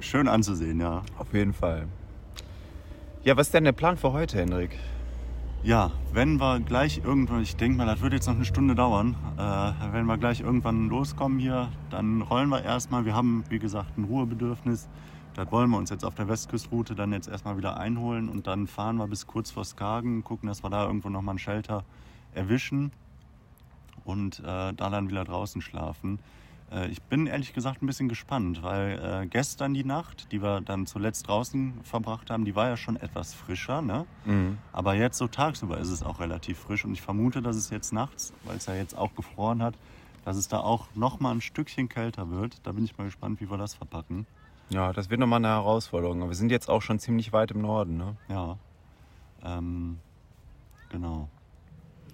schön 0.00 0.26
anzusehen, 0.28 0.80
ja. 0.80 1.02
Auf 1.18 1.32
jeden 1.32 1.52
Fall. 1.52 1.86
Ja, 3.24 3.36
was 3.36 3.48
ist 3.48 3.54
denn 3.54 3.64
der 3.64 3.72
Plan 3.72 3.96
für 3.96 4.12
heute, 4.12 4.38
Henrik? 4.38 4.70
Ja, 5.64 5.90
wenn 6.12 6.38
wir 6.38 6.60
gleich 6.60 6.98
irgendwann, 7.04 7.42
ich 7.42 7.56
denke 7.56 7.78
mal, 7.78 7.86
das 7.86 8.00
wird 8.00 8.12
jetzt 8.12 8.28
noch 8.28 8.36
eine 8.36 8.44
Stunde 8.44 8.76
dauern, 8.76 9.16
äh, 9.36 9.92
wenn 9.92 10.06
wir 10.06 10.16
gleich 10.16 10.40
irgendwann 10.40 10.88
loskommen 10.88 11.40
hier, 11.40 11.68
dann 11.90 12.22
rollen 12.22 12.48
wir 12.48 12.62
erstmal. 12.62 13.04
Wir 13.04 13.14
haben, 13.14 13.44
wie 13.48 13.58
gesagt, 13.58 13.98
ein 13.98 14.04
Ruhebedürfnis. 14.04 14.88
Das 15.34 15.50
wollen 15.50 15.70
wir 15.70 15.76
uns 15.76 15.90
jetzt 15.90 16.04
auf 16.04 16.14
der 16.14 16.28
Westküstroute 16.28 16.94
dann 16.94 17.12
jetzt 17.12 17.28
erstmal 17.28 17.56
wieder 17.56 17.76
einholen 17.76 18.28
und 18.28 18.46
dann 18.46 18.68
fahren 18.68 18.96
wir 18.96 19.08
bis 19.08 19.26
kurz 19.26 19.50
vor 19.50 19.64
Skagen, 19.64 20.22
gucken, 20.22 20.48
dass 20.48 20.62
wir 20.62 20.70
da 20.70 20.86
irgendwo 20.86 21.08
nochmal 21.10 21.34
ein 21.34 21.38
Shelter 21.38 21.84
erwischen 22.34 22.92
und 24.04 24.38
äh, 24.40 24.72
da 24.72 24.90
dann 24.90 25.10
wieder 25.10 25.24
draußen 25.24 25.60
schlafen. 25.60 26.20
Äh, 26.70 26.88
ich 26.88 27.02
bin 27.02 27.26
ehrlich 27.26 27.52
gesagt 27.52 27.82
ein 27.82 27.86
bisschen 27.86 28.08
gespannt, 28.08 28.62
weil 28.62 29.22
äh, 29.22 29.26
gestern 29.26 29.74
die 29.74 29.84
Nacht, 29.84 30.30
die 30.32 30.42
wir 30.42 30.60
dann 30.60 30.86
zuletzt 30.86 31.28
draußen 31.28 31.80
verbracht 31.82 32.30
haben, 32.30 32.44
die 32.44 32.54
war 32.54 32.68
ja 32.68 32.76
schon 32.76 32.96
etwas 32.96 33.34
frischer, 33.34 33.82
ne? 33.82 34.06
Aber 34.72 34.94
jetzt 34.94 35.18
so 35.18 35.28
tagsüber 35.28 35.78
ist 35.78 35.88
es 35.90 36.02
auch 36.02 36.20
relativ 36.20 36.58
frisch 36.58 36.84
und 36.84 36.92
ich 36.92 37.02
vermute, 37.02 37.42
dass 37.42 37.56
es 37.56 37.70
jetzt 37.70 37.92
nachts, 37.92 38.32
weil 38.44 38.56
es 38.56 38.66
ja 38.66 38.74
jetzt 38.74 38.96
auch 38.96 39.14
gefroren 39.14 39.62
hat, 39.62 39.74
dass 40.24 40.36
es 40.36 40.48
da 40.48 40.60
auch 40.60 40.88
noch 40.94 41.20
mal 41.20 41.32
ein 41.32 41.40
Stückchen 41.40 41.88
kälter 41.88 42.30
wird. 42.30 42.58
Da 42.64 42.72
bin 42.72 42.84
ich 42.84 42.98
mal 42.98 43.04
gespannt, 43.04 43.40
wie 43.40 43.50
wir 43.50 43.56
das 43.56 43.74
verpacken. 43.74 44.26
Ja, 44.70 44.92
das 44.92 45.08
wird 45.08 45.20
nochmal 45.20 45.38
eine 45.38 45.48
Herausforderung. 45.48 46.20
Aber 46.20 46.30
wir 46.30 46.36
sind 46.36 46.50
jetzt 46.50 46.68
auch 46.68 46.82
schon 46.82 46.98
ziemlich 46.98 47.32
weit 47.32 47.50
im 47.52 47.62
Norden, 47.62 47.96
ne? 47.96 48.16
Ja, 48.28 48.58
ähm, 49.42 49.98
genau. 50.90 51.28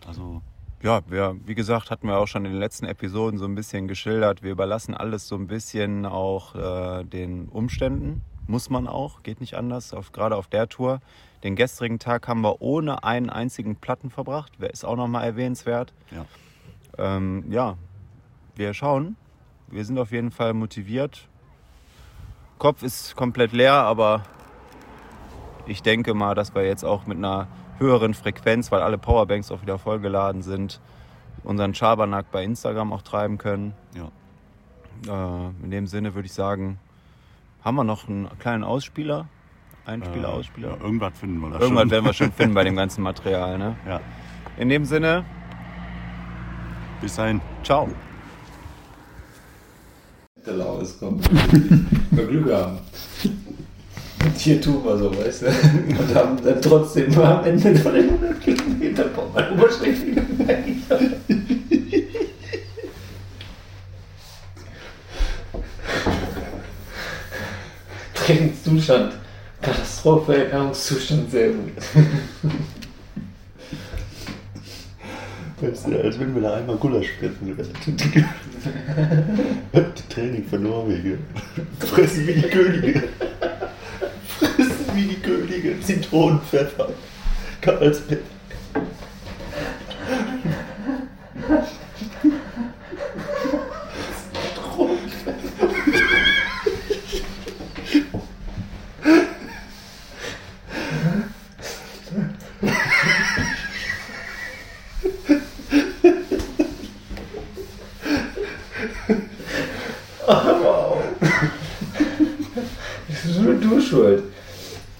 Also 0.06 0.42
Ja, 0.84 1.00
wir, 1.06 1.34
wie 1.46 1.54
gesagt, 1.54 1.90
hatten 1.90 2.08
wir 2.08 2.18
auch 2.18 2.26
schon 2.28 2.44
in 2.44 2.52
den 2.52 2.60
letzten 2.60 2.84
Episoden 2.84 3.38
so 3.38 3.46
ein 3.46 3.54
bisschen 3.54 3.88
geschildert. 3.88 4.42
Wir 4.42 4.52
überlassen 4.52 4.92
alles 4.92 5.26
so 5.26 5.34
ein 5.34 5.46
bisschen 5.46 6.04
auch 6.04 6.54
äh, 6.54 7.04
den 7.04 7.48
Umständen. 7.48 8.20
Muss 8.48 8.68
man 8.68 8.86
auch, 8.86 9.22
geht 9.22 9.40
nicht 9.40 9.54
anders, 9.54 9.94
auf, 9.94 10.12
gerade 10.12 10.36
auf 10.36 10.46
der 10.46 10.68
Tour. 10.68 11.00
Den 11.42 11.56
gestrigen 11.56 11.98
Tag 11.98 12.28
haben 12.28 12.42
wir 12.42 12.60
ohne 12.60 13.02
einen 13.02 13.30
einzigen 13.30 13.76
Platten 13.76 14.10
verbracht. 14.10 14.52
Wer 14.58 14.74
ist 14.74 14.84
auch 14.84 14.96
nochmal 14.96 15.24
erwähnenswert. 15.24 15.94
ja, 16.10 16.26
Ähm, 16.98 17.46
ja, 17.48 17.78
wir 18.54 18.74
schauen. 18.74 19.16
Wir 19.68 19.86
sind 19.86 19.98
auf 19.98 20.12
jeden 20.12 20.32
Fall 20.32 20.52
motiviert. 20.52 21.28
Kopf 22.58 22.82
ist 22.82 23.16
komplett 23.16 23.52
leer, 23.52 23.72
aber 23.72 24.24
ich 25.64 25.82
denke 25.82 26.12
mal, 26.12 26.34
dass 26.34 26.54
wir 26.54 26.66
jetzt 26.66 26.84
auch 26.84 27.06
mit 27.06 27.16
einer 27.16 27.48
höheren 27.78 28.14
Frequenz, 28.14 28.70
weil 28.72 28.80
alle 28.82 28.98
Powerbanks 28.98 29.50
auch 29.50 29.62
wieder 29.62 29.78
vollgeladen 29.78 30.42
sind, 30.42 30.80
unseren 31.42 31.74
Schabernack 31.74 32.30
bei 32.30 32.44
Instagram 32.44 32.92
auch 32.92 33.02
treiben 33.02 33.38
können. 33.38 33.74
ja. 33.94 34.10
Äh, 35.06 35.50
in 35.64 35.70
dem 35.70 35.86
Sinne 35.88 36.14
würde 36.14 36.26
ich 36.26 36.32
sagen, 36.32 36.78
haben 37.62 37.74
wir 37.74 37.84
noch 37.84 38.08
einen 38.08 38.28
kleinen 38.38 38.62
Ausspieler? 38.64 39.26
Einspieler, 39.86 40.28
Äh, 40.28 40.32
Ausspieler? 40.32 40.68
Ja, 40.78 40.84
irgendwas 40.84 41.18
finden 41.18 41.40
wir 41.40 41.50
da 41.50 41.58
Irgendwann 41.58 41.82
schon. 41.84 41.90
werden 41.90 42.04
wir 42.06 42.12
schon 42.14 42.32
finden 42.38 42.54
bei 42.54 42.64
dem 42.64 42.76
ganzen 42.76 43.02
Material. 43.02 43.58
Ne? 43.58 43.76
Ja, 43.86 44.00
In 44.56 44.68
dem 44.70 44.84
Sinne, 44.84 45.24
bis 47.02 47.16
dahin. 47.16 47.40
ciao. 47.64 47.88
der 50.46 50.54
Laus 50.54 50.98
kommt. 50.98 51.28
Wir 52.12 52.26
Glück 52.26 52.52
haben. 52.52 52.78
Hier 54.44 54.60
tun 54.60 54.84
wir 54.84 54.96
so, 54.98 55.10
weißt 55.10 55.40
du? 55.40 55.46
Und 55.46 56.14
haben 56.14 56.36
dann 56.44 56.60
trotzdem 56.60 57.14
mal 57.14 57.38
am 57.38 57.46
Ende 57.46 57.74
von 57.76 57.94
den 57.94 58.10
100 58.10 58.38
Kilometern 58.42 59.08
man 59.32 59.58
Oberschläge 59.58 60.22
Trainingszustand. 68.14 69.14
Katastrophe, 69.62 70.44
Ernährungszustand, 70.44 71.30
sehr 71.30 71.48
gut. 71.48 71.72
Weißt 75.62 75.86
du, 75.86 76.02
als 76.02 76.20
wenn 76.20 76.34
wir 76.34 76.42
da 76.42 76.56
einmal 76.56 76.76
Gulasch 76.76 77.08
fressen. 77.18 77.56
Training 80.10 80.44
für 80.44 80.58
Norwegen. 80.58 81.20
Fressen 81.78 82.26
wie 82.26 82.34
die 82.34 82.42
Könige. 82.42 83.04
Fressen 85.84 85.88
wie 85.88 85.92
die 85.92 86.00
Könige. 86.00 86.02
Zitronenpfeffer. 86.02 86.88
Karlsberg. 87.60 88.20
Das 113.24 113.32
ist 113.32 113.40
nur 113.40 113.54
du 113.54 113.80
schuld. 113.80 114.24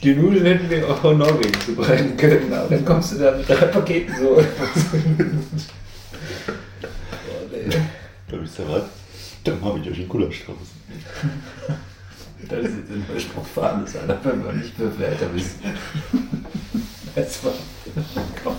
Die 0.05 0.15
Nudeln 0.15 0.45
hätten 0.45 0.69
wir 0.69 0.87
auch 0.87 1.03
in 1.11 1.17
Norwegen 1.17 1.59
zubereiten 1.65 2.15
können, 2.19 2.53
aber 2.53 2.69
dann 2.69 2.85
kommst 2.85 3.13
du 3.13 3.19
da 3.21 3.35
mit 3.35 3.49
drei 3.49 3.65
Paketen 3.67 4.15
so. 4.15 4.37
oh, 4.37 4.43
nee. 7.51 7.75
Da 8.29 8.43
wisst 8.43 8.59
ihr 8.59 8.69
was? 8.69 8.83
Dann 9.45 9.65
habe 9.65 9.79
ich 9.79 9.91
euch 9.91 10.01
einen 10.01 10.09
Gulasch 10.11 10.45
draußen. 10.45 10.85
Das 12.47 12.59
ist 12.59 12.77
jetzt 12.77 12.91
ein 12.91 13.07
Spruch 13.19 13.47
fahren, 13.47 13.87
Alter, 13.87 14.21
wenn 14.25 14.45
wir 14.45 14.53
nicht 14.53 14.77
Bewerter 14.77 15.35
wissen. 15.35 15.61
Das 17.15 17.43
war. 17.43 17.55
Komm. 18.43 18.57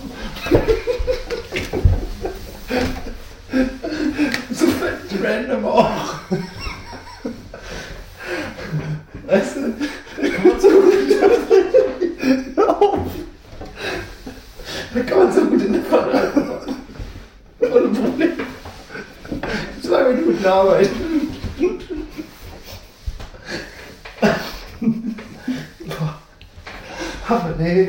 guten 20.46 20.48
Arbeit. 20.48 20.90
Aber 27.28 27.54
nee. 27.58 27.88